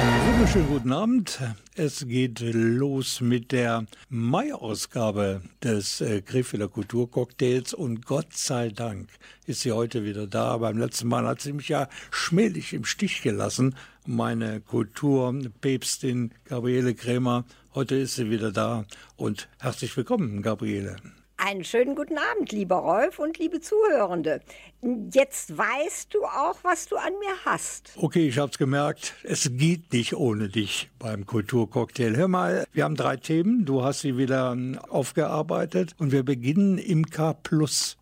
Wunderschönen 0.00 0.68
guten 0.68 0.92
Abend. 0.94 1.40
Es 1.76 2.08
geht 2.08 2.40
los 2.40 3.20
mit 3.20 3.52
der 3.52 3.84
Mai-Ausgabe 4.08 5.42
des 5.62 6.00
äh, 6.00 6.22
Krefelder 6.22 6.68
Kulturcocktails 6.68 7.74
und 7.74 8.06
Gott 8.06 8.32
sei 8.32 8.70
Dank 8.70 9.10
ist 9.44 9.60
sie 9.60 9.72
heute 9.72 10.02
wieder 10.02 10.26
da. 10.26 10.56
Beim 10.56 10.78
letzten 10.78 11.08
Mal 11.08 11.26
hat 11.26 11.42
sie 11.42 11.52
mich 11.52 11.68
ja 11.68 11.86
schmählich 12.10 12.72
im 12.72 12.86
Stich 12.86 13.20
gelassen, 13.20 13.76
meine 14.06 14.62
Kulturpäpstin 14.62 16.32
Gabriele 16.46 16.94
Krämer. 16.94 17.44
Heute 17.74 17.96
ist 17.96 18.14
sie 18.14 18.30
wieder 18.30 18.52
da 18.52 18.86
und 19.16 19.50
herzlich 19.58 19.94
willkommen, 19.98 20.40
Gabriele. 20.40 20.96
Einen 21.42 21.64
schönen 21.64 21.94
guten 21.94 22.18
Abend, 22.18 22.52
lieber 22.52 22.76
Rolf 22.76 23.18
und 23.18 23.38
liebe 23.38 23.60
Zuhörende. 23.60 24.40
Jetzt 25.12 25.58
weißt 25.58 26.14
du 26.14 26.24
auch, 26.24 26.56
was 26.62 26.88
du 26.88 26.96
an 26.96 27.12
mir 27.20 27.34
hast. 27.44 27.92
Okay, 27.96 28.26
ich 28.28 28.38
hab's 28.38 28.56
gemerkt. 28.56 29.14
Es 29.24 29.50
geht 29.52 29.92
nicht 29.92 30.14
ohne 30.14 30.48
dich 30.48 30.88
beim 30.98 31.26
Kulturcocktail. 31.26 32.16
Hör 32.16 32.28
mal, 32.28 32.64
wir 32.72 32.84
haben 32.84 32.94
drei 32.94 33.18
Themen. 33.18 33.66
Du 33.66 33.84
hast 33.84 34.00
sie 34.00 34.16
wieder 34.16 34.52
ähm, 34.52 34.78
aufgearbeitet 34.88 35.94
und 35.98 36.12
wir 36.12 36.22
beginnen 36.22 36.78
im 36.78 37.04
K. 37.06 37.36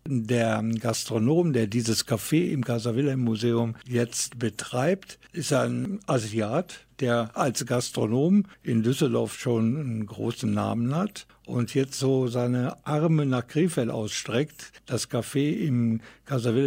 Der 0.05 0.63
Gastronom, 0.79 1.51
der 1.53 1.67
dieses 1.67 2.07
Café 2.07 2.49
im 2.51 2.63
Casa 2.63 2.95
Wilhelm 2.95 3.21
Museum 3.21 3.75
jetzt 3.85 4.39
betreibt, 4.39 5.19
ist 5.33 5.51
ein 5.51 5.99
Asiat, 6.07 6.85
der 6.99 7.31
als 7.35 7.65
Gastronom 7.65 8.45
in 8.63 8.83
Düsseldorf 8.83 9.37
schon 9.37 9.77
einen 9.77 10.05
großen 10.05 10.51
Namen 10.51 10.95
hat 10.95 11.27
und 11.45 11.73
jetzt 11.73 11.95
so 11.95 12.27
seine 12.27 12.77
Arme 12.85 13.25
nach 13.25 13.47
Krefeld 13.47 13.89
ausstreckt. 13.89 14.71
Das 14.85 15.09
Café 15.09 15.57
im 15.57 16.01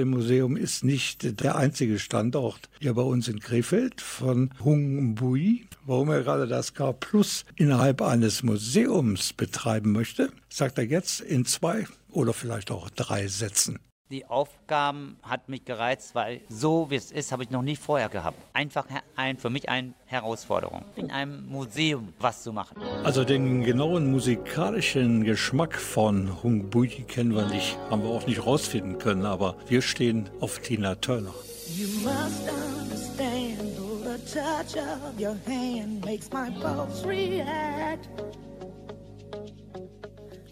Casaville 0.03 0.05
Museum 0.05 0.57
ist 0.57 0.85
nicht 0.85 1.41
der 1.41 1.57
einzige 1.57 1.99
Standort 1.99 2.69
hier 2.81 2.95
bei 2.95 3.03
uns 3.03 3.29
in 3.29 3.39
Krefeld 3.39 4.01
von 4.01 4.51
Hung 4.65 5.15
Bui. 5.15 5.67
Warum 5.87 6.11
er 6.11 6.23
gerade 6.23 6.49
das 6.49 6.75
K 6.75 6.93
Plus 6.93 7.45
innerhalb 7.57 8.03
eines 8.03 8.43
Museums 8.43 9.33
betreiben 9.33 9.93
möchte, 9.93 10.31
sagt 10.49 10.79
er 10.79 10.85
jetzt 10.85 11.21
in 11.21 11.45
zwei 11.45 11.87
oder 12.11 12.33
vielleicht 12.33 12.71
auch 12.71 12.91
drei 12.91 13.29
Sätzen. 13.29 13.79
Die 14.13 14.27
Aufgaben 14.27 15.17
hat 15.23 15.49
mich 15.49 15.65
gereizt, 15.65 16.15
weil 16.15 16.43
so 16.51 16.91
wie 16.91 16.97
es 16.97 17.11
ist, 17.11 17.33
habe 17.33 17.45
ich 17.45 17.51
noch 17.51 17.63
nie 17.63 17.77
vorher 17.77 18.11
gehabt. 18.11 18.37
Einfach 18.53 18.85
ein, 19.17 19.39
für 19.39 19.49
mich 19.49 19.71
eine 19.71 19.95
Herausforderung, 20.05 20.85
in 20.97 21.11
einem 21.11 21.49
Museum 21.49 22.13
was 22.21 22.43
zu 22.43 22.53
machen. 22.53 22.77
Also 23.05 23.25
den 23.25 23.65
genauen 23.65 24.11
musikalischen 24.11 25.25
Geschmack 25.25 25.81
von 25.81 26.43
Hung 26.43 26.69
Bui 26.69 26.89
kennen 26.89 27.35
wir 27.35 27.47
nicht, 27.47 27.79
haben 27.89 28.03
wir 28.03 28.11
auch 28.11 28.27
nicht 28.27 28.45
rausfinden 28.45 28.99
können, 28.99 29.25
aber 29.25 29.57
wir 29.67 29.81
stehen 29.81 30.29
auf 30.41 30.59
Tina 30.59 30.95
Turner. 30.97 31.33
You 31.75 31.89
must 32.05 32.53
understand, 32.53 33.61
the 34.05 34.19
touch 34.31 34.77
of 34.77 35.19
your 35.19 35.39
hand 35.47 36.05
makes 36.05 36.31
my 36.31 36.51
pulse 36.61 37.03
react. 37.07 38.11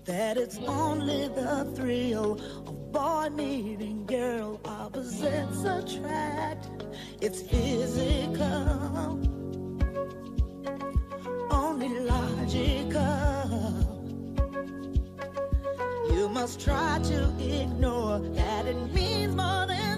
That 0.07 0.39
it's 0.39 0.59
only 0.67 1.29
the 1.37 1.71
thrill 1.77 2.41
boy 2.93 3.29
meeting 3.31 4.05
girl, 4.07 4.61
opposites 4.65 5.65
attract. 5.65 6.69
It's 7.21 7.43
physical, 7.43 9.21
only 11.51 12.01
logical. 12.01 13.01
You 16.11 16.29
must 16.29 16.61
try 16.61 16.99
to 17.05 17.33
ignore 17.41 18.19
that 18.19 18.67
it 18.67 18.93
means 18.93 19.35
more 19.35 19.67
than 19.67 19.90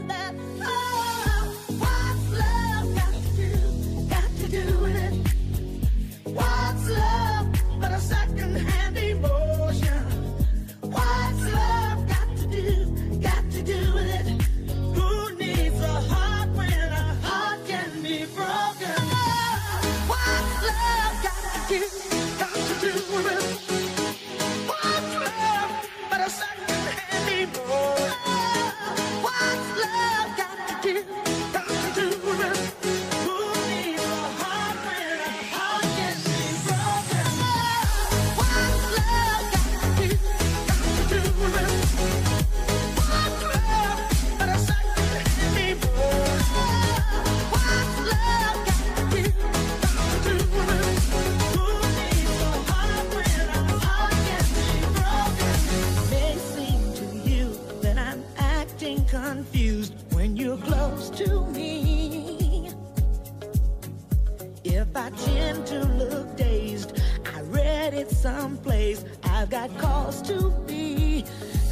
I've 69.42 69.50
got 69.50 69.76
cause 69.76 70.22
to 70.28 70.50
be. 70.68 71.24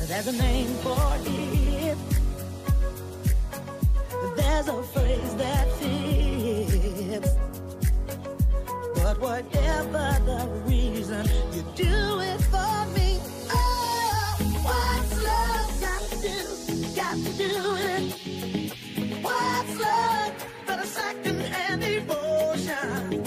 There's 0.08 0.26
a 0.26 0.32
name 0.32 0.75
for 0.82 0.98
it. 1.25 1.97
There's 4.36 4.66
a 4.66 4.82
phrase 4.82 5.34
that 5.36 5.70
fits. 5.78 7.31
But 8.97 9.20
whatever 9.20 10.19
the 10.26 10.48
reason, 10.66 11.25
you 11.53 11.62
do 11.76 12.19
it 12.19 12.41
for 12.50 12.86
me. 12.97 13.20
Oh, 13.53 14.37
what's 14.64 15.14
love 15.22 15.81
got 15.81 16.02
to 16.10 16.16
do? 16.26 16.38
Got 16.97 17.16
to 17.25 17.32
do 17.38 17.54
it. 17.94 18.02
What's 19.22 19.78
love 19.78 20.32
but 20.66 20.81
a 20.81 20.87
second-hand 20.87 21.84
emotion? 21.84 23.19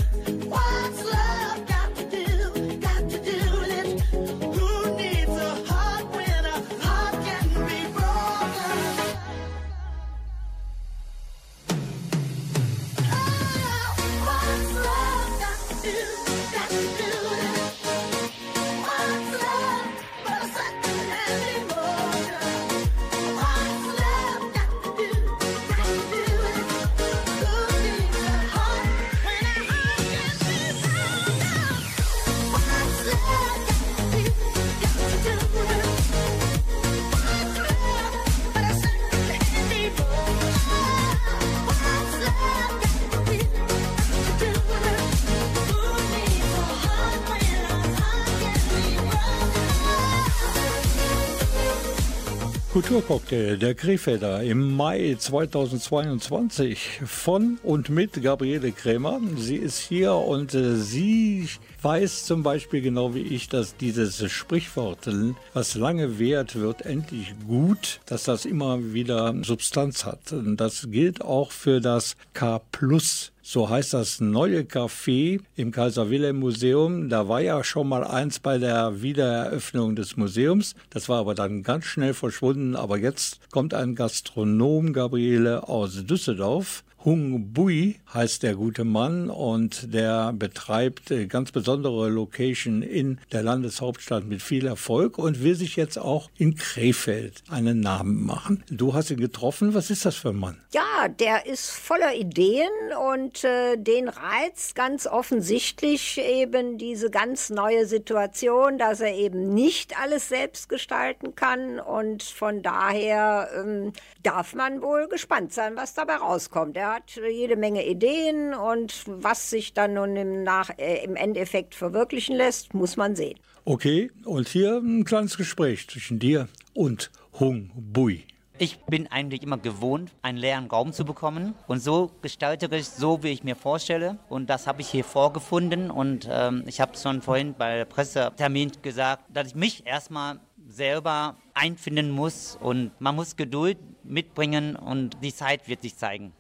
Kulturcocktail 52.93 53.57
der 53.57 53.73
Krefelder 53.73 54.43
im 54.43 54.77
Mai 54.77 55.15
2022 55.17 57.01
von 57.03 57.57
und 57.63 57.89
mit 57.89 58.21
Gabriele 58.21 58.71
Krämer. 58.71 59.19
Sie 59.35 59.55
ist 59.55 59.79
hier 59.79 60.13
und 60.13 60.53
äh, 60.53 60.75
sie 60.75 61.49
weiß 61.81 62.25
zum 62.25 62.43
Beispiel 62.43 62.81
genau 62.81 63.15
wie 63.15 63.23
ich, 63.23 63.49
dass 63.49 63.77
dieses 63.77 64.31
Sprichwort, 64.31 65.09
was 65.55 65.73
lange 65.73 66.19
währt, 66.19 66.55
wird 66.55 66.83
endlich 66.83 67.33
gut, 67.47 67.99
dass 68.05 68.25
das 68.25 68.45
immer 68.45 68.93
wieder 68.93 69.33
Substanz 69.41 70.05
hat. 70.05 70.31
Das 70.31 70.87
gilt 70.91 71.23
auch 71.23 71.51
für 71.51 71.81
das 71.81 72.15
K 72.33 72.61
Plus 72.71 73.32
so 73.45 73.69
heißt 73.69 73.93
das 73.93 74.21
neue 74.21 74.61
Café 74.61 75.41
im 75.57 75.71
Kaiser 75.71 76.09
Wilhelm 76.09 76.39
Museum. 76.39 77.09
Da 77.09 77.27
war 77.27 77.41
ja 77.41 77.61
schon 77.61 77.89
mal 77.89 78.05
eins 78.05 78.39
bei 78.39 78.57
der 78.57 79.01
Wiedereröffnung 79.01 79.97
des 79.97 80.15
Museums. 80.15 80.75
Das 80.89 81.09
war 81.09 81.19
aber 81.19 81.35
dann 81.35 81.61
ganz 81.61 81.83
schnell 81.83 82.13
verschwunden. 82.13 82.77
Aber 82.77 82.97
jetzt 82.97 83.51
kommt 83.51 83.73
ein 83.73 83.95
Gastronom, 83.95 84.93
Gabriele, 84.93 85.67
aus 85.67 86.05
Düsseldorf 86.05 86.85
Hung 87.05 87.51
Bui 87.51 87.99
heißt 88.13 88.43
der 88.43 88.55
gute 88.55 88.85
Mann 88.85 89.29
und 89.29 89.93
der 89.93 90.31
betreibt 90.31 91.11
äh, 91.11 91.25
ganz 91.25 91.51
besondere 91.51 92.07
Location 92.07 92.81
in 92.81 93.19
der 93.33 93.43
Landeshauptstadt 93.43 94.23
mit 94.23 94.41
viel 94.41 94.67
Erfolg 94.67 95.17
und 95.17 95.43
will 95.43 95.55
sich 95.55 95.75
jetzt 95.75 95.97
auch 95.97 96.29
in 96.37 96.55
Krefeld 96.55 97.43
einen 97.49 97.81
Namen 97.81 98.25
machen. 98.25 98.63
Du 98.69 98.93
hast 98.93 99.11
ihn 99.11 99.19
getroffen. 99.19 99.73
Was 99.73 99.89
ist 99.89 100.05
das 100.05 100.15
für 100.15 100.29
ein 100.29 100.37
Mann? 100.37 100.63
Ja, 100.71 101.09
der 101.09 101.45
ist 101.45 101.71
voller 101.71 102.15
Ideen 102.15 102.69
und 103.11 103.43
äh, 103.43 103.75
den 103.75 104.07
reizt 104.07 104.73
ganz 104.73 105.05
offensichtlich 105.05 106.19
eben 106.19 106.77
diese 106.77 107.09
ganz 107.09 107.49
neue 107.49 107.85
Situation, 107.85 108.77
dass 108.77 109.01
er 109.01 109.13
eben 109.13 109.53
nicht 109.53 109.99
alles 109.99 110.29
selbst 110.29 110.69
gestalten 110.69 111.35
kann 111.35 111.81
und 111.81 112.23
von 112.23 112.61
daher 112.61 113.49
ähm, 113.57 113.91
darf 114.23 114.55
man 114.55 114.81
wohl 114.81 115.09
gespannt 115.09 115.51
sein, 115.51 115.75
was 115.75 115.93
dabei 115.93 116.15
rauskommt. 116.15 116.77
Er 116.77 116.92
hat 116.93 117.19
jede 117.27 117.55
Menge 117.55 117.85
Ideen 117.85 118.53
und 118.53 119.03
was 119.07 119.49
sich 119.49 119.73
dann 119.73 119.95
nun 119.95 120.15
im, 120.15 120.43
Nach 120.43 120.69
äh, 120.77 121.03
im 121.03 121.15
Endeffekt 121.15 121.73
verwirklichen 121.73 122.35
lässt, 122.35 122.75
muss 122.75 122.97
man 122.97 123.15
sehen. 123.15 123.39
Okay, 123.65 124.11
und 124.25 124.47
hier 124.47 124.77
ein 124.77 125.03
kleines 125.03 125.35
Gespräch 125.35 125.87
zwischen 125.87 126.19
dir 126.19 126.47
und 126.73 127.09
Hung 127.39 127.71
Bui. 127.73 128.25
Ich 128.59 128.77
bin 128.85 129.07
eigentlich 129.07 129.41
immer 129.41 129.57
gewohnt, 129.57 130.11
einen 130.21 130.37
leeren 130.37 130.67
Raum 130.67 130.93
zu 130.93 131.03
bekommen 131.03 131.55
und 131.67 131.79
so 131.79 132.11
gestalterisch, 132.21 132.85
so 132.85 133.23
wie 133.23 133.29
ich 133.29 133.43
mir 133.43 133.55
vorstelle. 133.55 134.19
Und 134.29 134.47
das 134.47 134.67
habe 134.67 134.81
ich 134.81 134.89
hier 134.89 135.03
vorgefunden 135.03 135.89
und 135.89 136.29
ähm, 136.31 136.63
ich 136.67 136.79
habe 136.79 136.95
schon 136.95 137.23
vorhin 137.23 137.55
bei 137.57 137.85
Pressetermin 137.85 138.71
gesagt, 138.83 139.23
dass 139.33 139.47
ich 139.47 139.55
mich 139.55 139.87
erstmal 139.87 140.39
selber 140.67 141.37
einfinden 141.55 142.11
muss 142.11 142.55
und 142.61 142.91
man 142.99 143.15
muss 143.15 143.35
Geduld 143.35 143.79
mitbringen 144.03 144.75
und 144.75 145.17
die 145.23 145.33
Zeit 145.33 145.67
wird 145.67 145.81
sich 145.81 145.95
zeigen. 145.95 146.33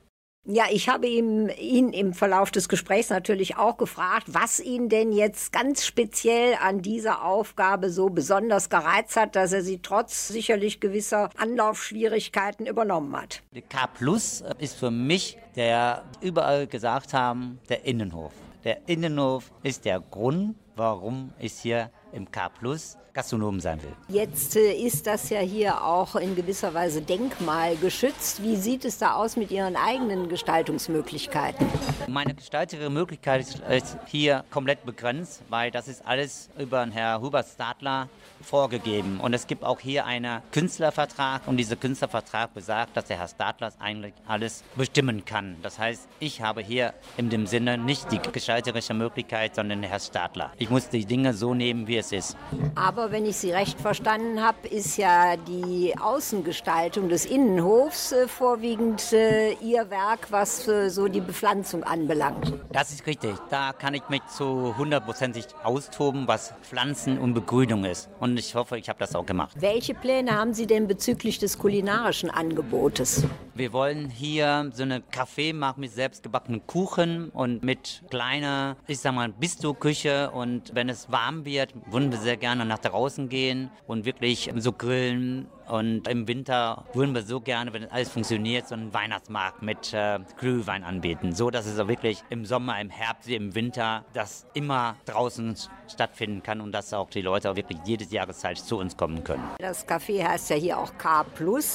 Ja, 0.45 0.65
ich 0.69 0.89
habe 0.89 1.07
ihm, 1.07 1.49
ihn 1.57 1.93
im 1.93 2.13
Verlauf 2.13 2.51
des 2.51 2.67
Gesprächs 2.67 3.09
natürlich 3.09 3.55
auch 3.55 3.77
gefragt, 3.77 4.25
was 4.27 4.59
ihn 4.59 4.89
denn 4.89 5.13
jetzt 5.13 5.53
ganz 5.53 5.85
speziell 5.85 6.55
an 6.61 6.81
dieser 6.81 7.23
Aufgabe 7.23 7.89
so 7.89 8.09
besonders 8.09 8.69
gereizt 8.69 9.15
hat, 9.15 9.37
dass 9.37 9.53
er 9.53 9.61
sie 9.61 9.79
trotz 9.81 10.27
sicherlich 10.27 10.81
gewisser 10.81 11.29
Anlaufschwierigkeiten 11.37 12.65
übernommen 12.65 13.15
hat. 13.15 13.41
Der 13.53 13.61
K 13.61 13.87
Plus 13.87 14.43
ist 14.59 14.75
für 14.75 14.91
mich, 14.91 15.37
der 15.55 16.03
überall 16.19 16.67
gesagt 16.67 17.13
haben, 17.13 17.61
der 17.69 17.85
Innenhof. 17.85 18.33
Der 18.65 18.89
Innenhof 18.89 19.49
ist 19.63 19.85
der 19.85 20.01
Grund, 20.01 20.55
warum 20.75 21.31
ich 21.39 21.53
hier 21.53 21.89
im 22.13 22.29
K 22.31 22.49
Plus 22.49 22.97
Gastronom 23.13 23.59
sein 23.59 23.79
will. 23.83 23.93
Jetzt 24.07 24.55
äh, 24.55 24.73
ist 24.73 25.05
das 25.05 25.29
ja 25.29 25.39
hier 25.39 25.83
auch 25.83 26.15
in 26.15 26.35
gewisser 26.35 26.73
Weise 26.73 27.01
denkmalgeschützt. 27.01 28.41
Wie 28.41 28.55
sieht 28.55 28.85
es 28.85 28.97
da 28.97 29.13
aus 29.13 29.35
mit 29.35 29.51
Ihren 29.51 29.75
eigenen 29.75 30.29
Gestaltungsmöglichkeiten? 30.29 31.67
Meine 32.07 32.33
gestalterische 32.33 32.89
Möglichkeit 32.89 33.61
ist 33.69 33.97
hier 34.07 34.43
komplett 34.49 34.83
begrenzt, 34.83 35.43
weil 35.49 35.69
das 35.69 35.87
ist 35.87 36.03
alles 36.05 36.49
über 36.57 36.87
Herrn 36.87 37.21
Hubert 37.21 37.47
Stadler 37.47 38.09
vorgegeben. 38.43 39.19
Und 39.19 39.33
es 39.33 39.47
gibt 39.47 39.63
auch 39.63 39.79
hier 39.79 40.05
einen 40.05 40.41
Künstlervertrag 40.51 41.47
und 41.47 41.57
dieser 41.57 41.75
Künstlervertrag 41.75 42.53
besagt, 42.53 42.95
dass 42.97 43.05
der 43.05 43.17
Herr 43.17 43.27
Stadler 43.27 43.71
eigentlich 43.79 44.13
alles 44.27 44.63
bestimmen 44.75 45.25
kann. 45.25 45.57
Das 45.61 45.79
heißt, 45.79 46.07
ich 46.19 46.41
habe 46.41 46.61
hier 46.61 46.93
in 47.17 47.29
dem 47.29 47.47
Sinne 47.47 47.77
nicht 47.77 48.11
die 48.11 48.19
gestalterische 48.19 48.93
Möglichkeit, 48.93 49.55
sondern 49.55 49.81
der 49.81 49.89
Herr 49.89 49.99
Stadler. 49.99 50.51
Ich 50.57 50.69
muss 50.69 50.89
die 50.89 51.05
Dinge 51.05 51.33
so 51.33 51.53
nehmen, 51.53 51.87
wie 51.87 51.97
es 51.97 52.11
ist. 52.11 52.37
Aber 52.75 53.11
wenn 53.11 53.25
ich 53.25 53.37
Sie 53.37 53.51
recht 53.51 53.79
verstanden 53.79 54.41
habe, 54.41 54.67
ist 54.67 54.97
ja 54.97 55.37
die 55.37 55.93
Außengestaltung 55.99 57.09
des 57.09 57.25
Innenhofs 57.25 58.11
äh, 58.11 58.27
vorwiegend 58.27 59.13
äh, 59.13 59.53
Ihr 59.53 59.89
Werk, 59.89 60.27
was 60.31 60.67
äh, 60.67 60.89
so 60.89 61.07
die 61.07 61.21
Bepflanzung 61.21 61.83
anbelangt. 61.83 62.53
Das 62.71 62.91
ist 62.91 63.05
richtig. 63.07 63.35
Da 63.49 63.73
kann 63.73 63.93
ich 63.93 64.07
mich 64.09 64.21
zu 64.27 64.75
hundertprozentig 64.77 65.45
austoben, 65.63 66.27
was 66.27 66.53
Pflanzen 66.63 67.17
und 67.17 67.33
Begrünung 67.33 67.85
ist. 67.85 68.09
Und 68.19 68.32
ich 68.37 68.55
hoffe, 68.55 68.77
ich 68.77 68.89
habe 68.89 68.99
das 68.99 69.15
auch 69.15 69.25
gemacht. 69.25 69.55
Welche 69.59 69.93
Pläne 69.93 70.31
haben 70.31 70.53
Sie 70.53 70.67
denn 70.67 70.87
bezüglich 70.87 71.39
des 71.39 71.57
kulinarischen 71.57 72.29
Angebotes? 72.29 73.25
Wir 73.55 73.73
wollen 73.73 74.09
hier 74.09 74.71
so 74.73 74.83
eine 74.83 75.01
Kaffee 75.01 75.53
machen 75.53 75.81
mit 75.81 75.91
selbstgebackenen 75.91 76.65
Kuchen 76.65 77.29
und 77.29 77.63
mit 77.63 78.03
kleiner, 78.09 78.77
ich 78.87 78.99
sag 78.99 79.13
mal, 79.13 79.29
Bistro-Küche. 79.29 80.31
Und 80.31 80.73
wenn 80.73 80.89
es 80.89 81.11
warm 81.11 81.45
wird, 81.45 81.73
würden 81.91 82.11
wir 82.11 82.19
sehr 82.19 82.37
gerne 82.37 82.65
nach 82.65 82.79
draußen 82.79 83.29
gehen 83.29 83.69
und 83.87 84.05
wirklich 84.05 84.51
so 84.57 84.71
grillen. 84.71 85.47
Und 85.67 86.07
im 86.07 86.27
Winter 86.27 86.85
würden 86.93 87.15
wir 87.15 87.23
so 87.23 87.39
gerne, 87.39 87.73
wenn 87.73 87.89
alles 87.89 88.09
funktioniert, 88.09 88.67
so 88.67 88.75
einen 88.75 88.93
Weihnachtsmarkt 88.93 89.61
mit 89.61 89.93
äh, 89.93 90.19
Glühwein 90.37 90.83
anbieten. 90.83 91.33
So, 91.33 91.49
dass 91.49 91.65
es 91.65 91.79
auch 91.79 91.87
wirklich 91.87 92.23
im 92.29 92.45
Sommer, 92.45 92.79
im 92.81 92.89
Herbst, 92.89 93.29
im 93.29 93.55
Winter, 93.55 94.03
das 94.13 94.45
immer 94.53 94.95
draußen 95.05 95.55
stattfinden 95.87 96.43
kann 96.43 96.61
und 96.61 96.71
dass 96.71 96.93
auch 96.93 97.09
die 97.09 97.21
Leute 97.21 97.51
auch 97.51 97.55
wirklich 97.55 97.79
jedes 97.85 98.11
Jahreszeit 98.11 98.57
zu 98.57 98.77
uns 98.77 98.97
kommen 98.97 99.23
können. 99.23 99.43
Das 99.59 99.87
Café 99.87 100.27
heißt 100.27 100.49
ja 100.49 100.55
hier 100.55 100.77
auch 100.79 100.97
K+. 100.97 101.25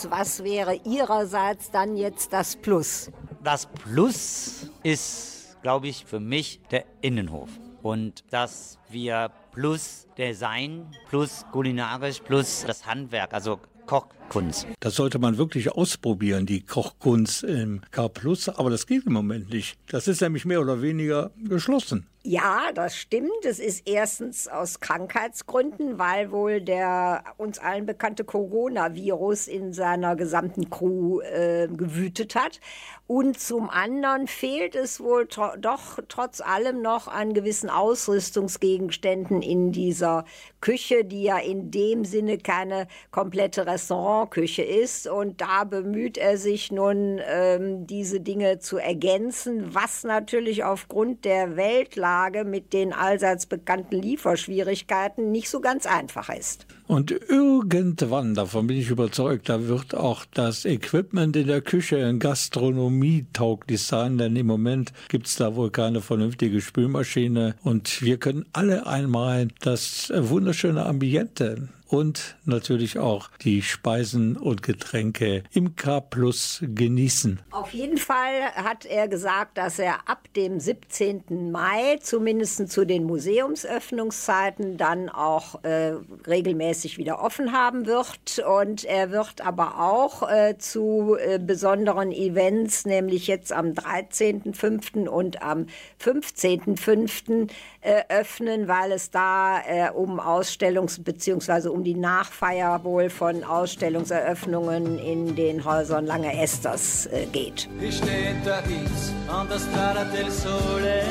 Was 0.08 0.44
wäre 0.44 0.74
Ihrerseits 0.84 1.70
dann 1.70 1.96
jetzt 1.96 2.32
das 2.32 2.56
Plus? 2.56 3.10
Das 3.42 3.66
Plus 3.66 4.70
ist, 4.82 5.56
glaube 5.62 5.88
ich, 5.88 6.04
für 6.04 6.20
mich 6.20 6.60
der 6.70 6.84
Innenhof. 7.00 7.48
Und 7.82 8.24
dass 8.30 8.78
wir 8.88 9.30
plus 9.52 10.06
Design, 10.16 10.86
plus 11.08 11.46
kulinarisch, 11.52 12.20
plus 12.20 12.64
das 12.66 12.86
Handwerk, 12.86 13.32
also 13.32 13.60
Kochkunst. 13.88 14.66
Das 14.80 14.96
sollte 14.96 15.18
man 15.18 15.38
wirklich 15.38 15.72
ausprobieren, 15.72 16.44
die 16.44 16.60
Kochkunst 16.60 17.42
im 17.42 17.80
K+, 17.90 18.10
aber 18.54 18.68
das 18.68 18.86
geht 18.86 19.06
im 19.06 19.14
Moment 19.14 19.50
nicht. 19.50 19.78
Das 19.88 20.06
ist 20.06 20.20
nämlich 20.20 20.44
mehr 20.44 20.60
oder 20.60 20.82
weniger 20.82 21.30
geschlossen. 21.42 22.06
Ja, 22.30 22.72
das 22.74 22.94
stimmt. 22.94 23.46
Es 23.46 23.58
ist 23.58 23.88
erstens 23.88 24.48
aus 24.48 24.80
Krankheitsgründen, 24.80 25.98
weil 25.98 26.30
wohl 26.30 26.60
der 26.60 27.24
uns 27.38 27.58
allen 27.58 27.86
bekannte 27.86 28.22
Coronavirus 28.22 29.48
in 29.48 29.72
seiner 29.72 30.14
gesamten 30.14 30.68
Crew 30.68 31.22
äh, 31.22 31.68
gewütet 31.68 32.34
hat. 32.34 32.60
Und 33.06 33.40
zum 33.40 33.70
anderen 33.70 34.26
fehlt 34.26 34.74
es 34.74 35.00
wohl 35.00 35.26
tro 35.26 35.56
doch 35.58 35.98
trotz 36.08 36.42
allem 36.42 36.82
noch 36.82 37.08
an 37.08 37.32
gewissen 37.32 37.70
Ausrüstungsgegenständen 37.70 39.40
in 39.40 39.72
dieser 39.72 40.26
Küche, 40.60 41.06
die 41.06 41.22
ja 41.22 41.38
in 41.38 41.70
dem 41.70 42.04
Sinne 42.04 42.36
keine 42.36 42.88
komplette 43.10 43.66
Restaurantküche 43.66 44.62
ist. 44.64 45.06
Und 45.06 45.40
da 45.40 45.64
bemüht 45.64 46.18
er 46.18 46.36
sich 46.36 46.70
nun, 46.70 47.22
ähm, 47.26 47.86
diese 47.86 48.20
Dinge 48.20 48.58
zu 48.58 48.76
ergänzen, 48.76 49.74
was 49.74 50.04
natürlich 50.04 50.64
aufgrund 50.64 51.24
der 51.24 51.56
Weltlage 51.56 52.17
Lage 52.18 52.44
mit 52.44 52.72
den 52.72 52.92
allseits 52.92 53.46
bekannten 53.46 54.02
Lieferschwierigkeiten 54.02 55.30
nicht 55.30 55.48
so 55.48 55.60
ganz 55.60 55.86
einfach 55.86 56.28
ist. 56.30 56.66
Und 56.88 57.12
irgendwann, 57.12 58.34
davon 58.34 58.66
bin 58.66 58.76
ich 58.76 58.90
überzeugt, 58.90 59.48
da 59.48 59.68
wird 59.68 59.94
auch 59.94 60.24
das 60.34 60.64
Equipment 60.64 61.36
in 61.36 61.46
der 61.46 61.60
Küche 61.60 61.98
in 61.98 62.18
Gastronomie 62.18 63.26
tauglich 63.32 63.82
sein, 63.82 64.18
denn 64.18 64.34
im 64.34 64.46
Moment 64.46 64.92
gibt 65.08 65.26
es 65.28 65.36
da 65.36 65.54
wohl 65.54 65.70
keine 65.70 66.00
vernünftige 66.00 66.60
Spülmaschine 66.60 67.54
und 67.62 68.02
wir 68.02 68.16
können 68.16 68.46
alle 68.52 68.86
einmal 68.86 69.48
das 69.60 70.10
wunderschöne 70.14 70.84
Ambiente 70.86 71.68
und 71.88 72.36
natürlich 72.44 72.98
auch 72.98 73.30
die 73.42 73.62
Speisen 73.62 74.36
und 74.36 74.62
Getränke 74.62 75.42
im 75.52 75.74
K 75.74 76.00
Plus 76.00 76.62
genießen. 76.62 77.40
Auf 77.50 77.72
jeden 77.72 77.98
Fall 77.98 78.52
hat 78.54 78.84
er 78.84 79.08
gesagt, 79.08 79.58
dass 79.58 79.78
er 79.78 80.08
ab 80.08 80.28
dem 80.36 80.60
17. 80.60 81.50
Mai, 81.50 81.98
zumindest 82.00 82.70
zu 82.70 82.84
den 82.84 83.04
Museumsöffnungszeiten, 83.04 84.76
dann 84.76 85.08
auch 85.08 85.64
äh, 85.64 85.94
regelmäßig 86.26 86.98
wieder 86.98 87.22
offen 87.22 87.52
haben 87.52 87.86
wird. 87.86 88.38
Und 88.46 88.84
er 88.84 89.10
wird 89.10 89.40
aber 89.40 89.80
auch 89.80 90.28
äh, 90.28 90.56
zu 90.58 91.16
äh, 91.18 91.38
besonderen 91.38 92.12
Events, 92.12 92.84
nämlich 92.84 93.26
jetzt 93.26 93.52
am 93.52 93.68
13.05. 93.68 95.08
und 95.08 95.42
am 95.42 95.66
15.05. 96.02 97.48
Äh, 97.80 98.02
öffnen, 98.08 98.66
weil 98.66 98.90
es 98.90 99.10
da 99.12 99.60
äh, 99.60 99.90
um 99.90 100.18
Ausstellungs- 100.18 101.00
bzw. 101.00 101.68
um 101.68 101.84
die 101.84 101.94
Nachfeier 101.94 102.82
wohl 102.82 103.08
von 103.08 103.44
Ausstellungseröffnungen 103.44 104.98
in 104.98 105.36
den 105.36 105.64
Häusern 105.64 106.04
Lange 106.04 106.36
Esters 106.42 107.06
äh, 107.06 107.26
geht. 107.26 107.68
Ich 107.80 107.98
stehe 107.98 108.34
da 108.44 108.60
Gis 108.62 109.12
an 109.32 109.46
der 109.48 109.60
Strada 109.60 110.04
del 110.06 110.28
Sole 110.28 111.02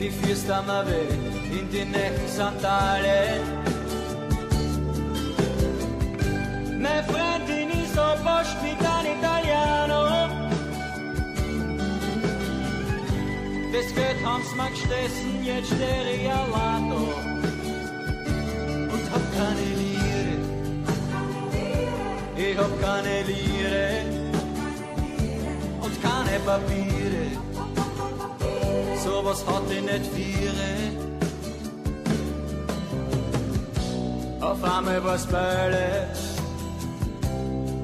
Die 0.00 0.10
Fiesta 0.10 0.62
Mave 0.62 0.96
in 1.52 1.68
die 1.70 1.84
netten 1.84 2.28
Sandale 2.28 3.40
Me 6.78 7.04
frentini 7.06 7.84
so 7.94 8.00
pospita 8.24 9.00
in 9.02 9.18
italiano 9.18 10.21
Das 13.72 13.96
wird 13.96 14.22
Hans 14.22 14.54
Max 14.54 14.78
Stessen, 14.80 15.42
jetzt 15.42 15.72
ich 15.72 16.30
allein 16.30 16.92
Und 18.92 19.04
hab 19.10 19.24
keine 19.34 19.68
Liere 19.80 20.36
Ich 22.36 22.58
hab 22.58 22.82
keine 22.82 23.22
Liere 23.22 24.04
Und 25.80 26.02
keine 26.02 26.38
Papiere. 26.44 27.24
Sowas 29.02 29.42
hat 29.46 29.62
ich 29.70 29.82
nicht 29.82 30.06
viere. 30.14 30.70
Auf 34.42 34.62
einmal 34.64 35.02
war's 35.02 35.26
Bälle 35.26 36.08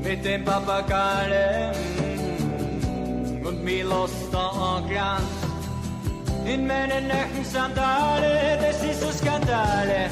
Mit 0.02 0.22
dem 0.22 0.44
Papagale 0.44 1.72
Und 3.42 3.64
mir 3.64 3.84
lässt 3.84 4.30
da 4.30 4.48
anglanz 4.48 5.47
in 6.48 6.66
meinen 6.66 7.08
Nacken 7.08 7.44
Sandale, 7.44 8.58
das 8.60 8.82
ist 8.82 9.00
so 9.00 9.10
Skandale. 9.10 10.10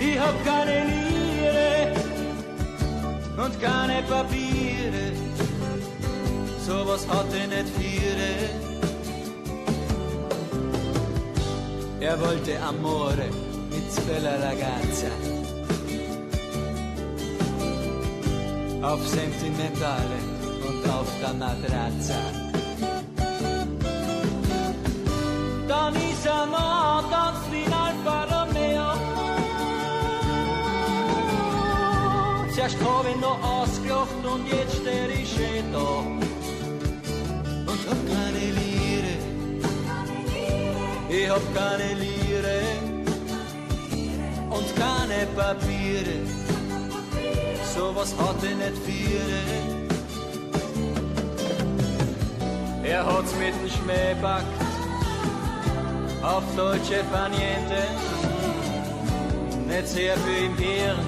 Ich 0.00 0.18
hab 0.18 0.36
keine 0.44 0.84
Liere 0.90 1.92
und 3.44 3.60
keine 3.60 4.02
Papiere, 4.02 5.12
sowas 6.66 7.06
hatte 7.08 7.46
nicht 7.48 7.68
viele. 7.78 8.30
Er 12.00 12.18
wollte 12.20 12.58
Amore 12.62 13.28
mit 13.70 14.06
bella 14.06 14.34
ragazza. 14.36 15.10
Auf 18.80 19.06
Sentimentale 19.08 20.18
und 20.66 20.88
auf 20.90 21.08
der 21.20 21.34
Matrazza. 21.34 22.47
Zuerst 32.68 32.84
habe 32.84 33.08
ich 33.08 33.16
noch 33.16 33.42
ausgelacht 33.42 34.24
und 34.30 34.46
jetzt 34.52 34.76
steh 34.76 35.22
ich 35.22 35.30
schön 35.30 35.72
da. 35.72 35.78
Und 37.70 37.80
hab 37.88 38.00
keine 38.06 38.44
Liere, 38.58 39.14
ich 41.08 41.30
hab 41.30 41.40
keine 41.54 41.94
Liere 41.94 42.60
und 44.50 44.76
keine 44.76 45.26
Papiere. 45.34 46.18
Sowas 47.74 48.14
hatte 48.18 48.54
nicht 48.54 48.78
viele. 48.84 49.40
Er 52.82 53.06
hat's 53.06 53.34
mit 53.36 53.54
dem 53.54 53.70
Schmäh 53.70 54.14
backt 54.20 54.67
auf 56.28 56.44
deutsche 56.56 57.02
Paniente, 57.10 57.82
nicht 59.66 59.88
sehr 59.88 60.16
viel 60.18 60.46
im 60.46 60.56
Hirn, 60.58 60.98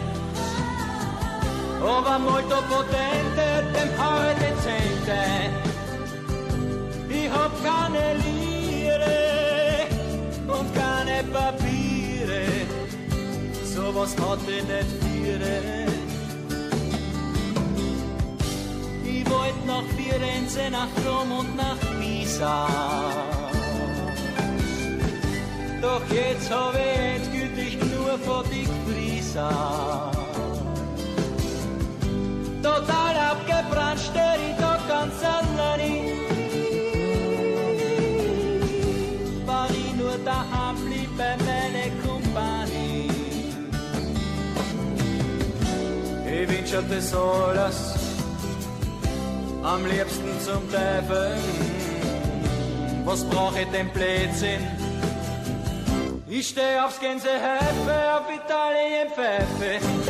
aber 1.82 2.18
molto 2.18 2.56
potente, 2.72 3.46
dem 3.74 3.90
Haar 3.98 4.34
dezente. 4.34 5.20
Ich 7.08 7.30
hab 7.30 7.52
keine 7.62 8.14
Liere 8.24 9.18
und 10.46 10.74
keine 10.74 11.22
Papiere, 11.24 12.42
sowas 13.74 14.16
hatte 14.16 14.56
nicht 14.72 14.92
viele. 15.02 15.54
Ich 19.04 19.30
wollt 19.30 19.66
nach 19.66 19.86
Firenze, 19.96 20.70
nach 20.70 20.92
Rom 21.04 21.30
und 21.40 21.56
nach 21.56 21.80
Pisa. 21.98 23.29
Doch 25.80 26.02
jetzt 26.10 26.50
hab 26.50 26.74
ich 26.74 26.98
endgültig 27.16 27.78
nur 27.94 28.18
vor 28.18 28.44
die 28.52 28.68
Frisa. 28.84 30.10
Total 32.62 33.16
abgebrannt 33.32 34.00
steh 34.00 34.36
ich 34.50 34.56
doch 34.56 34.88
ganz 34.88 35.14
allein. 35.24 36.20
War 39.46 39.68
ich 39.70 39.94
nur 39.96 40.18
daheim, 40.22 40.76
blieb 40.84 41.16
bei 41.16 41.36
meiner 41.48 41.88
Kompanie. 42.04 43.10
Ich 46.26 46.48
wünsch 46.48 46.70
dir 46.70 46.84
das 46.90 47.14
alles, 47.14 47.94
am 49.62 49.86
liebsten 49.86 50.40
zum 50.44 50.62
Teufel. 50.70 51.36
Was 53.06 53.24
brauch 53.24 53.56
ich 53.56 53.68
denn 53.68 53.88
Blödsinn? 53.88 54.79
Ich 56.32 56.46
stehe 56.50 56.84
aufs 56.84 57.00
Gänsehäfe, 57.00 58.14
auf 58.14 58.32
Italien 58.32 59.08
Pfeffe. 59.10 60.09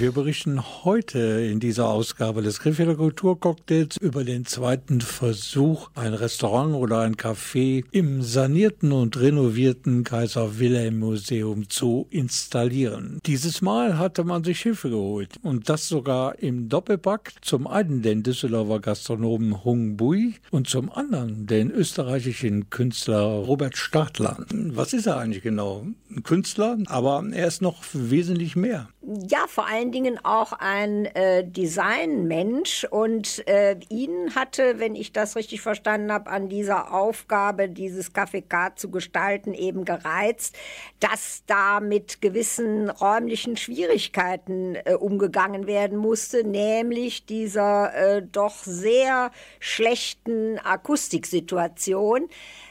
Wir 0.00 0.12
berichten 0.12 0.62
heute 0.82 1.18
in 1.18 1.60
dieser 1.60 1.90
Ausgabe 1.90 2.40
des 2.40 2.60
Griffeler 2.60 2.94
Kulturcocktails 2.94 3.98
über 3.98 4.24
den 4.24 4.46
zweiten 4.46 5.02
Versuch, 5.02 5.90
ein 5.94 6.14
Restaurant 6.14 6.74
oder 6.74 7.00
ein 7.00 7.16
Café 7.16 7.84
im 7.90 8.22
sanierten 8.22 8.92
und 8.92 9.20
renovierten 9.20 10.02
Kaiser 10.02 10.58
Wilhelm 10.58 11.00
Museum 11.00 11.68
zu 11.68 12.06
installieren. 12.08 13.18
Dieses 13.26 13.60
Mal 13.60 13.98
hatte 13.98 14.24
man 14.24 14.42
sich 14.42 14.62
Hilfe 14.62 14.88
geholt 14.88 15.34
und 15.42 15.68
das 15.68 15.86
sogar 15.86 16.38
im 16.38 16.70
Doppelpack. 16.70 17.34
Zum 17.42 17.66
einen 17.66 18.00
den 18.00 18.22
Düsseldorfer 18.22 18.80
Gastronomen 18.80 19.64
Hung 19.64 19.98
Bui 19.98 20.36
und 20.50 20.66
zum 20.66 20.90
anderen 20.90 21.46
den 21.46 21.70
österreichischen 21.70 22.70
Künstler 22.70 23.20
Robert 23.20 23.76
Stadler. 23.76 24.38
Was 24.50 24.94
ist 24.94 25.04
er 25.04 25.18
eigentlich 25.18 25.42
genau? 25.42 25.84
Ein 26.08 26.22
Künstler, 26.22 26.78
aber 26.86 27.22
er 27.32 27.46
ist 27.46 27.60
noch 27.60 27.82
wesentlich 27.92 28.56
mehr. 28.56 28.88
Ja, 29.28 29.46
vor 29.46 29.66
allen 29.90 30.04
Dingen 30.04 30.24
auch 30.24 30.52
ein 30.52 31.06
äh, 31.06 31.44
Designmensch 31.44 32.86
und 32.90 33.46
äh, 33.48 33.76
ihn 33.88 34.34
hatte, 34.36 34.78
wenn 34.78 34.94
ich 34.94 35.12
das 35.12 35.34
richtig 35.34 35.62
verstanden 35.62 36.12
habe, 36.12 36.30
an 36.30 36.48
dieser 36.48 36.94
Aufgabe, 36.94 37.68
dieses 37.68 38.14
Café 38.14 38.40
zu 38.76 38.90
gestalten, 38.90 39.52
eben 39.52 39.84
gereizt, 39.84 40.56
dass 41.00 41.42
da 41.46 41.80
mit 41.80 42.20
gewissen 42.20 42.88
räumlichen 42.88 43.56
Schwierigkeiten 43.56 44.76
äh, 44.76 44.94
umgegangen 44.94 45.66
werden 45.66 45.98
musste, 45.98 46.44
nämlich 46.44 47.26
dieser 47.26 47.94
äh, 47.94 48.22
doch 48.22 48.58
sehr 48.62 49.32
schlechten 49.58 50.58
Akustiksituation. 50.58 52.28